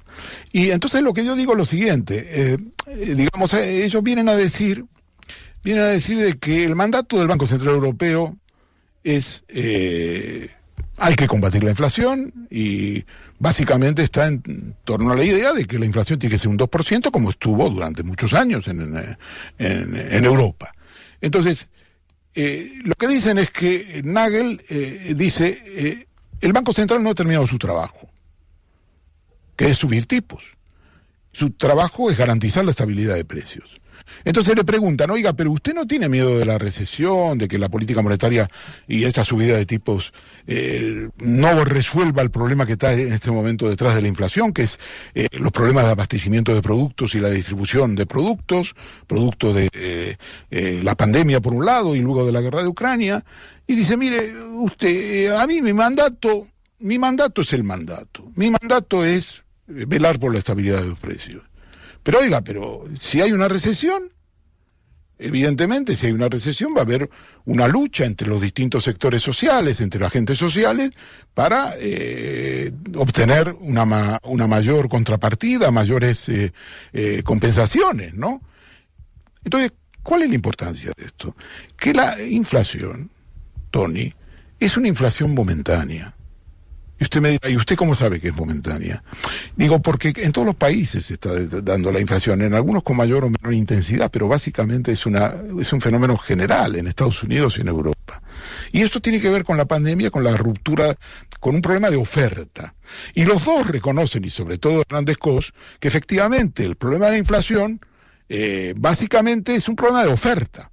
Y 0.54 0.70
entonces 0.70 1.02
lo 1.02 1.14
que 1.14 1.26
yo 1.26 1.36
digo 1.36 1.52
es 1.52 1.58
lo 1.58 1.66
siguiente, 1.66 2.58
digamos, 2.88 3.54
ellos 3.54 4.02
vienen 4.02 4.30
a 4.30 4.36
decir, 4.36 4.86
vienen 5.62 5.84
a 5.84 5.88
decir 5.88 6.18
de 6.20 6.38
que 6.38 6.64
el 6.64 6.76
mandato 6.76 7.18
del 7.20 7.28
Banco 7.28 7.46
Central 7.46 7.76
Europeo 7.76 8.38
es 9.04 9.44
hay 11.00 11.16
que 11.16 11.28
combatir 11.28 11.64
la 11.64 11.72
inflación 11.72 12.48
y 12.50 13.04
básicamente 13.40 14.04
está 14.04 14.28
en 14.28 14.76
torno 14.84 15.12
a 15.12 15.16
la 15.16 15.24
idea 15.24 15.54
de 15.54 15.66
que 15.66 15.80
la 15.80 15.86
inflación 15.86 16.20
tiene 16.20 16.34
que 16.34 16.40
ser 16.40 16.50
un 16.50 16.58
2% 16.58 17.12
como 17.12 17.30
estuvo 17.30 17.70
durante 17.70 18.04
muchos 18.04 18.34
años 18.34 18.68
en, 18.68 20.26
Europa. 20.26 20.72
Entonces, 21.22 21.70
eh, 22.36 22.72
lo 22.84 22.96
que 22.96 23.08
dicen 23.08 23.38
es 23.38 23.52
que 23.52 24.02
Nagel 24.04 24.64
eh, 24.70 25.14
dice, 25.16 25.64
eh, 25.66 26.08
el 26.42 26.54
Banco 26.54 26.74
Central 26.74 27.04
no 27.04 27.12
ha 27.12 27.16
terminado 27.16 27.48
su 27.48 27.58
trabajo, 27.58 28.10
que 29.56 29.68
es 29.68 29.78
subir 29.78 30.06
tipos. 30.08 30.44
Su 31.32 31.52
trabajo 31.52 32.10
es 32.10 32.18
garantizar 32.18 32.66
la 32.66 32.72
estabilidad 32.72 33.16
de 33.16 33.26
precios. 33.26 33.80
Entonces 34.26 34.56
le 34.56 34.64
preguntan, 34.64 35.10
oiga, 35.10 35.34
pero 35.34 35.52
usted 35.52 35.74
no 35.74 35.86
tiene 35.86 36.10
miedo 36.10 36.38
de 36.38 36.46
la 36.46 36.58
recesión, 36.58 37.38
de 37.38 37.48
que 37.48 37.58
la 37.58 37.70
política 37.70 38.02
monetaria 38.02 38.50
y 38.88 39.04
esta 39.04 39.24
subida 39.24 39.58
de 39.58 39.66
tipos 39.66 40.14
eh, 40.48 41.10
no 41.18 41.66
resuelva 41.66 42.22
el 42.22 42.32
problema 42.32 42.66
que 42.66 42.74
está 42.74 42.94
en 42.94 43.12
este 43.12 43.32
momento 43.32 43.70
detrás 43.70 43.96
de 43.96 44.02
la 44.02 44.08
inflación, 44.08 44.54
que 44.54 44.64
es 44.64 44.80
eh, 45.14 45.28
los 45.40 45.52
problemas 45.52 45.86
de 45.86 45.92
abastecimiento 45.92 46.54
de 46.54 46.62
productos 46.62 47.16
y 47.16 47.20
la 47.20 47.30
distribución 47.30 47.96
de 47.96 48.06
productos, 48.06 48.76
producto 49.08 49.54
de 49.54 49.70
eh, 49.74 50.82
la 50.84 50.96
pandemia 50.96 51.42
por 51.42 51.54
un 51.54 51.66
lado 51.66 51.96
y 51.96 52.00
luego 52.00 52.26
de 52.26 52.32
la 52.32 52.42
guerra 52.42 52.62
de 52.62 52.68
Ucrania. 52.68 53.24
Y 53.68 53.76
dice, 53.76 53.98
mire, 53.98 54.34
usted, 54.54 55.32
a 55.32 55.46
mí 55.46 55.62
mi 55.62 55.74
mandato, 55.74 56.48
mi 56.80 56.98
mandato 56.98 57.42
es 57.42 57.54
el 57.54 57.64
mandato. 57.64 58.32
Mi 58.36 58.50
mandato 58.50 59.04
es 59.04 59.44
velar 59.68 60.20
por 60.20 60.32
la 60.32 60.40
estabilidad 60.40 60.82
de 60.82 60.90
los 60.90 61.00
precios. 61.00 61.44
Pero 62.08 62.20
oiga, 62.20 62.40
pero 62.40 62.86
si 63.02 63.20
hay 63.20 63.34
una 63.34 63.50
recesión, 63.50 64.14
Evidentemente, 65.20 65.96
si 65.96 66.06
hay 66.06 66.12
una 66.12 66.30
recesión, 66.30 66.76
va 66.76 66.82
a 66.82 66.84
haber 66.84 67.10
una 67.46 67.68
lucha 67.68 68.06
entre 68.06 68.28
los 68.28 68.40
distintos 68.40 68.84
sectores 68.84 69.24
sociales, 69.24 69.82
entre 69.82 70.00
los 70.00 70.10
agentes 70.10 70.38
sociales, 70.38 70.92
para 71.34 71.74
eh, 71.80 72.72
obtener 72.96 73.56
una, 73.60 74.20
una, 74.22 74.46
mayor 74.46 74.90
contrapartida, 74.90 75.72
mayores 75.72 76.30
eh, 76.30 76.54
eh, 76.94 77.24
compensaciones, 77.24 78.14
¿no? 78.14 78.44
Entonces, 79.44 79.72
¿cuál 80.04 80.22
es 80.22 80.30
la 80.30 80.36
importancia 80.36 80.92
de 80.96 81.06
esto? 81.06 81.36
Que 81.80 81.96
la 81.96 82.22
inflación, 82.22 83.10
Tony, 83.72 84.14
es 84.60 84.78
una 84.78 84.88
inflación 84.88 85.34
momentánea. 85.34 86.14
Y 87.00 87.04
usted 87.04 87.22
me 87.22 87.32
dirá, 87.32 87.50
¿y 87.50 87.56
usted 87.56 87.76
cómo 87.76 87.94
sabe 87.94 88.20
que 88.20 88.30
es 88.30 88.36
momentánea? 88.36 89.04
Digo, 89.56 89.82
porque 89.82 90.14
en 90.18 90.32
todos 90.32 90.48
los 90.48 90.56
países 90.56 91.06
se 91.06 91.14
está 91.14 91.32
dando 91.62 91.92
la 91.92 92.00
inflación, 92.00 92.42
en 92.42 92.54
algunos 92.54 92.84
con 92.84 92.98
mayor 92.98 93.24
o 93.26 93.30
menor 93.30 93.54
intensidad, 93.54 94.10
pero 94.12 94.28
básicamente 94.28 94.92
es, 94.92 95.06
una, 95.06 95.36
es 95.60 95.72
un 95.74 95.82
fenómeno 95.82 96.18
general 96.18 96.76
en 96.76 96.88
Estados 96.88 97.22
Unidos 97.24 97.58
y 97.58 97.62
en 97.62 97.68
Europa. 97.68 98.22
Y 98.72 98.82
esto 98.82 99.00
tiene 99.00 99.22
que 99.22 99.30
ver 99.30 99.44
con 99.44 99.58
la 99.58 99.66
pandemia, 99.66 100.10
con 100.10 100.24
la 100.24 100.36
ruptura, 100.36 100.96
con 101.40 101.56
un 101.56 101.62
problema 101.62 101.90
de 101.90 101.98
oferta. 101.98 102.74
Y 103.14 103.26
los 103.26 103.46
dos 103.46 103.68
reconocen, 103.68 104.26
y 104.26 104.30
sobre 104.30 104.58
todo 104.58 104.82
Hernández 104.82 105.18
Cos, 105.18 105.54
que 105.80 105.88
efectivamente 105.88 106.66
el 106.66 106.76
problema 106.76 107.06
de 107.06 107.12
la 107.12 107.18
inflación 107.20 107.80
eh, 108.30 108.74
básicamente 108.76 109.56
es 109.56 109.70
un 109.70 109.76
problema 109.76 110.04
de 110.04 110.12
oferta 110.12 110.72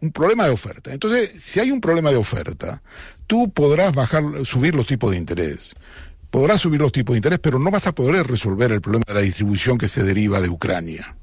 un 0.00 0.12
problema 0.12 0.44
de 0.44 0.50
oferta. 0.50 0.92
Entonces, 0.92 1.30
si 1.42 1.60
hay 1.60 1.70
un 1.70 1.80
problema 1.80 2.10
de 2.10 2.16
oferta, 2.16 2.82
tú 3.26 3.50
podrás 3.52 3.94
bajar, 3.94 4.24
subir 4.44 4.74
los 4.74 4.86
tipos 4.86 5.10
de 5.10 5.18
interés. 5.18 5.74
Podrás 6.30 6.60
subir 6.60 6.80
los 6.80 6.92
tipos 6.92 7.14
de 7.14 7.18
interés, 7.18 7.38
pero 7.40 7.58
no 7.58 7.70
vas 7.70 7.86
a 7.86 7.94
poder 7.94 8.26
resolver 8.26 8.72
el 8.72 8.80
problema 8.80 9.04
de 9.06 9.14
la 9.14 9.20
distribución 9.20 9.78
que 9.78 9.88
se 9.88 10.02
deriva 10.02 10.40
de 10.40 10.48
Ucrania. 10.48 11.16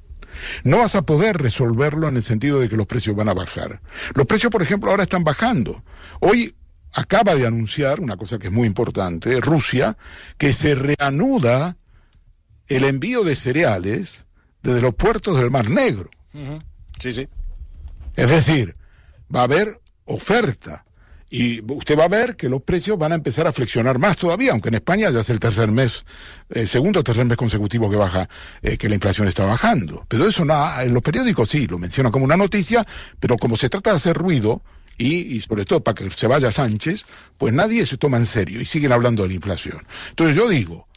No 0.63 0.79
vas 0.79 0.95
a 0.95 1.03
poder 1.03 1.37
resolverlo 1.37 2.07
en 2.07 2.17
el 2.17 2.23
sentido 2.23 2.59
de 2.59 2.69
que 2.69 2.77
los 2.77 2.87
precios 2.87 3.15
van 3.15 3.29
a 3.29 3.33
bajar. 3.33 3.81
Los 4.13 4.27
precios, 4.27 4.51
por 4.51 4.61
ejemplo, 4.61 4.91
ahora 4.91 5.03
están 5.03 5.23
bajando. 5.23 5.83
Hoy 6.19 6.55
acaba 6.93 7.35
de 7.35 7.47
anunciar, 7.47 7.99
una 7.99 8.17
cosa 8.17 8.37
que 8.37 8.47
es 8.47 8.53
muy 8.53 8.67
importante, 8.67 9.39
Rusia, 9.39 9.97
que 10.37 10.53
se 10.53 10.75
reanuda 10.75 11.77
el 12.67 12.83
envío 12.83 13.23
de 13.23 13.35
cereales 13.35 14.25
desde 14.61 14.81
los 14.81 14.93
puertos 14.93 15.37
del 15.37 15.49
Mar 15.49 15.69
Negro. 15.69 16.09
Sí, 16.99 17.11
sí. 17.11 17.27
Es 18.17 18.32
decir, 18.32 18.75
va 19.34 19.41
a 19.41 19.43
haber 19.43 19.80
oferta. 20.06 20.84
Y 21.30 21.62
usted 21.71 21.97
va 21.97 22.06
a 22.06 22.10
ver 22.10 22.36
que 22.36 22.49
los 22.49 22.63
precios 22.63 22.97
van 22.97 23.12
a 23.12 23.15
empezar 23.15 23.47
a 23.47 23.51
flexionar 23.51 23.99
más 23.99 24.17
todavía, 24.17 24.53
aunque 24.53 24.69
en 24.69 24.75
España 24.75 25.10
ya 25.10 25.19
es 25.19 25.30
el 25.30 25.39
tercer 25.39 25.69
mes, 25.69 26.06
eh, 26.49 26.65
segundo 26.65 27.01
o 27.01 27.03
tercer 27.03 27.25
mes 27.25 27.38
consecutivo 27.38 27.89
que 27.89 27.97
baja, 27.97 28.27
eh, 28.62 28.77
que 28.77 28.89
la 28.89 28.95
inflación 28.95 29.27
está 29.27 29.45
bajando. 29.45 30.06
Pero 30.08 30.25
eso 30.27 30.45
no, 30.45 30.82
en 30.82 30.93
los 30.93 31.03
periódicos 31.03 31.49
sí, 31.49 31.67
lo 31.67 31.77
mencionan 31.77 32.12
como 32.12 32.25
una 32.25 32.38
noticia, 32.38 32.86
pero 33.19 33.38
como 33.38 33.56
se 33.56 33.69
trata 33.69 33.91
de 33.91 33.97
hacer 33.97 34.17
ruido, 34.17 34.62
y, 34.97 35.36
y, 35.36 35.41
sobre 35.41 35.65
todo 35.65 35.84
para 35.84 35.93
que 35.93 36.10
se 36.10 36.25
vaya 36.25 36.51
Sánchez, 36.51 37.06
pues 37.38 37.53
nadie 37.53 37.86
se 37.86 37.97
toma 37.97 38.17
en 38.17 38.25
serio 38.25 38.60
y 38.60 38.65
siguen 38.65 38.93
hablando 38.93 39.21
de 39.21 39.30
la 39.30 39.36
inflación. 39.36 39.86
Entonces 40.10 40.36
yo 40.36 40.49
digo, 40.49 40.88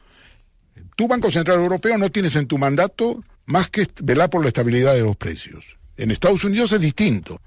tu 0.97 1.07
Banco 1.07 1.31
Central 1.31 1.59
Europeo 1.59 1.99
no 1.99 2.11
tienes 2.11 2.35
en 2.37 2.47
tu 2.47 2.57
mandato 2.57 3.23
más 3.45 3.69
que 3.69 3.89
velar 4.03 4.31
por 4.31 4.41
la 4.41 4.49
estabilidad 4.49 4.95
de 4.95 5.01
los 5.01 5.17
precios. 5.17 5.80
En 6.01 6.11
Estados 6.11 6.45
Unidos 6.45 6.73
es 6.73 6.81
distinto. 6.81 7.43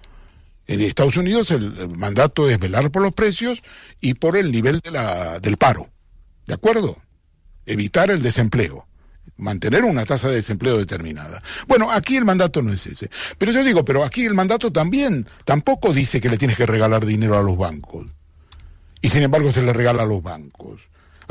En 0.67 0.79
Estados 0.79 1.17
Unidos 1.17 1.49
el, 1.49 1.89
mandato 1.89 2.47
es 2.47 2.59
velar 2.59 2.91
por 2.91 3.01
los 3.01 3.11
precios 3.11 3.63
y 3.99 4.13
por 4.13 4.37
el 4.37 4.51
nivel 4.51 4.79
del 5.41 5.57
paro. 5.57 5.89
¿De 6.45 6.53
acuerdo? 6.53 7.01
Evitar 7.65 8.11
el 8.11 8.21
desempleo. 8.21 8.85
Mantener 9.37 9.83
una 9.83 10.05
tasa 10.05 10.29
de 10.29 10.35
desempleo 10.35 10.77
determinada. 10.77 11.41
Bueno, 11.67 11.91
aquí 11.91 12.15
el 12.15 12.25
mandato 12.25 12.61
no 12.61 12.71
es 12.71 12.85
ese. 12.85 13.09
Pero 13.39 13.51
yo 13.51 13.63
digo, 13.63 13.83
pero 13.83 14.03
aquí 14.03 14.23
el 14.23 14.35
mandato 14.35 14.71
también 14.71 15.27
tampoco 15.45 15.91
dice 15.91 16.21
que 16.21 16.29
le 16.29 16.37
tienes 16.37 16.55
que 16.55 16.67
regalar 16.67 17.07
dinero 17.07 17.39
a 17.39 17.41
los 17.41 17.57
bancos. 17.57 18.05
Y 19.01 19.09
sin 19.09 19.23
embargo 19.23 19.51
se 19.51 19.63
le 19.63 19.73
regala 19.73 20.03
a 20.03 20.05
los 20.05 20.21
bancos 20.21 20.79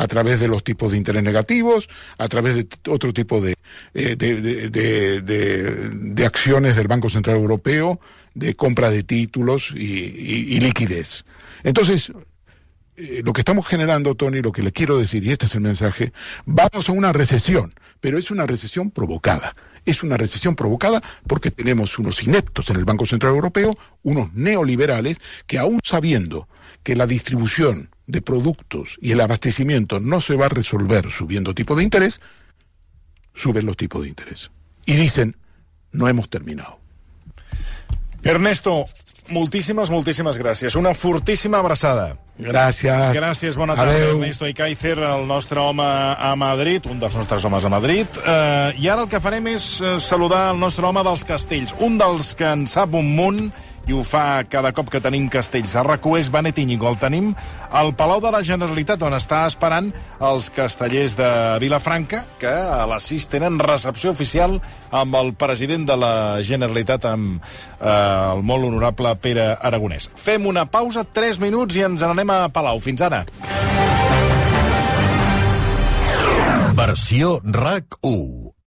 a 0.02 0.08
través 0.08 0.40
de 0.40 0.48
los 0.48 0.64
tipos 0.64 0.90
de 0.90 0.98
interés 0.98 1.22
negativos, 1.22 1.88
a 2.18 2.28
través 2.28 2.56
de 2.56 2.66
otro 2.88 3.12
tipo 3.12 3.40
de, 3.40 3.54
eh, 3.94 4.16
de, 4.16 6.26
acciones 6.26 6.74
del 6.74 6.88
Banco 6.88 7.08
Central 7.08 7.36
Europeo, 7.36 8.00
de 8.34 8.56
compra 8.56 8.90
de 8.90 9.04
títulos 9.04 9.70
y, 9.70 10.58
liquidez. 10.58 11.24
Entonces, 11.62 12.12
eh, 12.96 13.22
lo 13.24 13.32
que 13.32 13.42
estamos 13.42 13.64
generando, 13.64 14.16
Tony, 14.16 14.42
lo 14.42 14.50
que 14.50 14.64
le 14.64 14.72
quiero 14.72 14.98
decir, 14.98 15.24
y 15.24 15.30
este 15.30 15.46
es 15.46 15.54
el 15.54 15.60
mensaje, 15.60 16.12
vamos 16.46 16.88
a 16.88 16.92
una 16.92 17.12
recesión, 17.12 17.72
pero 18.00 18.18
es 18.18 18.32
una 18.32 18.44
recesión 18.44 18.90
provocada. 18.90 19.54
Es 19.84 20.02
una 20.02 20.16
recesión 20.16 20.56
provocada 20.56 21.00
porque 21.28 21.52
tenemos 21.52 21.96
unos 22.00 22.24
ineptos 22.24 22.70
en 22.70 22.76
el 22.76 22.84
Banco 22.84 23.06
Central 23.06 23.34
Europeo, 23.34 23.72
unos 24.02 24.34
neoliberales, 24.34 25.18
que 25.46 25.58
aún 25.58 25.78
sabiendo 25.84 26.48
que 26.82 26.96
la 26.96 27.06
distribución 27.06 27.91
de 28.12 28.22
productos 28.22 28.96
y 29.00 29.10
el 29.12 29.20
abastecimiento 29.20 29.98
no 29.98 30.20
se 30.20 30.36
va 30.36 30.46
a 30.46 30.50
resolver 30.50 31.10
subiendo 31.10 31.54
tipo 31.54 31.74
de 31.74 31.82
interés, 31.82 32.20
suben 33.34 33.66
los 33.66 33.76
tipos 33.76 34.02
de 34.02 34.08
interés. 34.08 34.50
Y 34.86 34.94
dicen, 34.94 35.36
no 35.90 36.08
hemos 36.08 36.28
terminado. 36.28 36.78
Ernesto, 38.22 38.84
moltíssimes, 39.34 39.90
moltíssimes 39.90 40.38
gràcies. 40.38 40.76
Una 40.78 40.92
fortíssima 40.94 41.58
abraçada. 41.58 42.18
Gràcies. 42.38 43.16
Gràcies, 43.16 43.56
bona 43.58 43.74
tarda, 43.74 43.96
Adeu. 43.96 44.20
Ernesto 44.20 44.46
Icaizer, 44.46 44.98
el 44.98 45.26
nostre 45.26 45.58
home 45.58 45.82
a 45.82 46.34
Madrid, 46.38 46.86
un 46.90 47.00
dels 47.02 47.16
nostres 47.18 47.44
homes 47.44 47.64
a 47.64 47.72
Madrid. 47.72 48.06
Uh, 48.22 48.70
I 48.78 48.88
ara 48.92 49.02
el 49.02 49.10
que 49.10 49.20
farem 49.22 49.50
és 49.56 49.66
uh, 49.80 49.96
saludar 50.02 50.48
el 50.52 50.62
nostre 50.62 50.86
home 50.86 51.02
dels 51.06 51.26
castells, 51.26 51.74
un 51.80 51.98
dels 51.98 52.34
que 52.38 52.46
en 52.46 52.66
sap 52.70 52.94
un 52.98 53.10
munt 53.16 53.50
i 53.88 53.94
ho 53.94 54.02
fa 54.06 54.44
cada 54.48 54.72
cop 54.74 54.90
que 54.92 55.00
tenim 55.02 55.28
castells 55.32 55.74
a 55.76 55.82
rac 55.86 56.04
és 56.18 56.30
Benet 56.30 56.58
Íñigo. 56.58 56.88
El 56.88 56.98
tenim 56.98 57.32
al 57.70 57.94
Palau 57.96 58.20
de 58.20 58.30
la 58.30 58.42
Generalitat, 58.42 59.02
on 59.02 59.14
està 59.16 59.46
esperant 59.48 59.90
els 60.20 60.50
castellers 60.54 61.16
de 61.16 61.30
Vilafranca, 61.62 62.24
que 62.38 62.52
a 62.52 62.84
les 62.90 63.08
6 63.10 63.28
tenen 63.32 63.58
recepció 63.58 64.12
oficial 64.12 64.58
amb 64.90 65.16
el 65.16 65.34
president 65.34 65.86
de 65.88 65.96
la 65.96 66.14
Generalitat, 66.42 67.06
amb 67.06 67.42
eh, 67.42 67.88
el 67.88 68.42
molt 68.42 68.68
honorable 68.68 69.14
Pere 69.22 69.52
Aragonès. 69.58 70.10
Fem 70.16 70.46
una 70.46 70.66
pausa, 70.66 71.04
3 71.04 71.40
minuts, 71.42 71.76
i 71.76 71.86
ens 71.88 72.02
n'anem 72.04 72.30
a 72.30 72.40
Palau. 72.52 72.80
Fins 72.82 73.02
ara. 73.02 73.24
Versió 76.72 77.38
RAC 77.44 77.98
1 78.02 78.52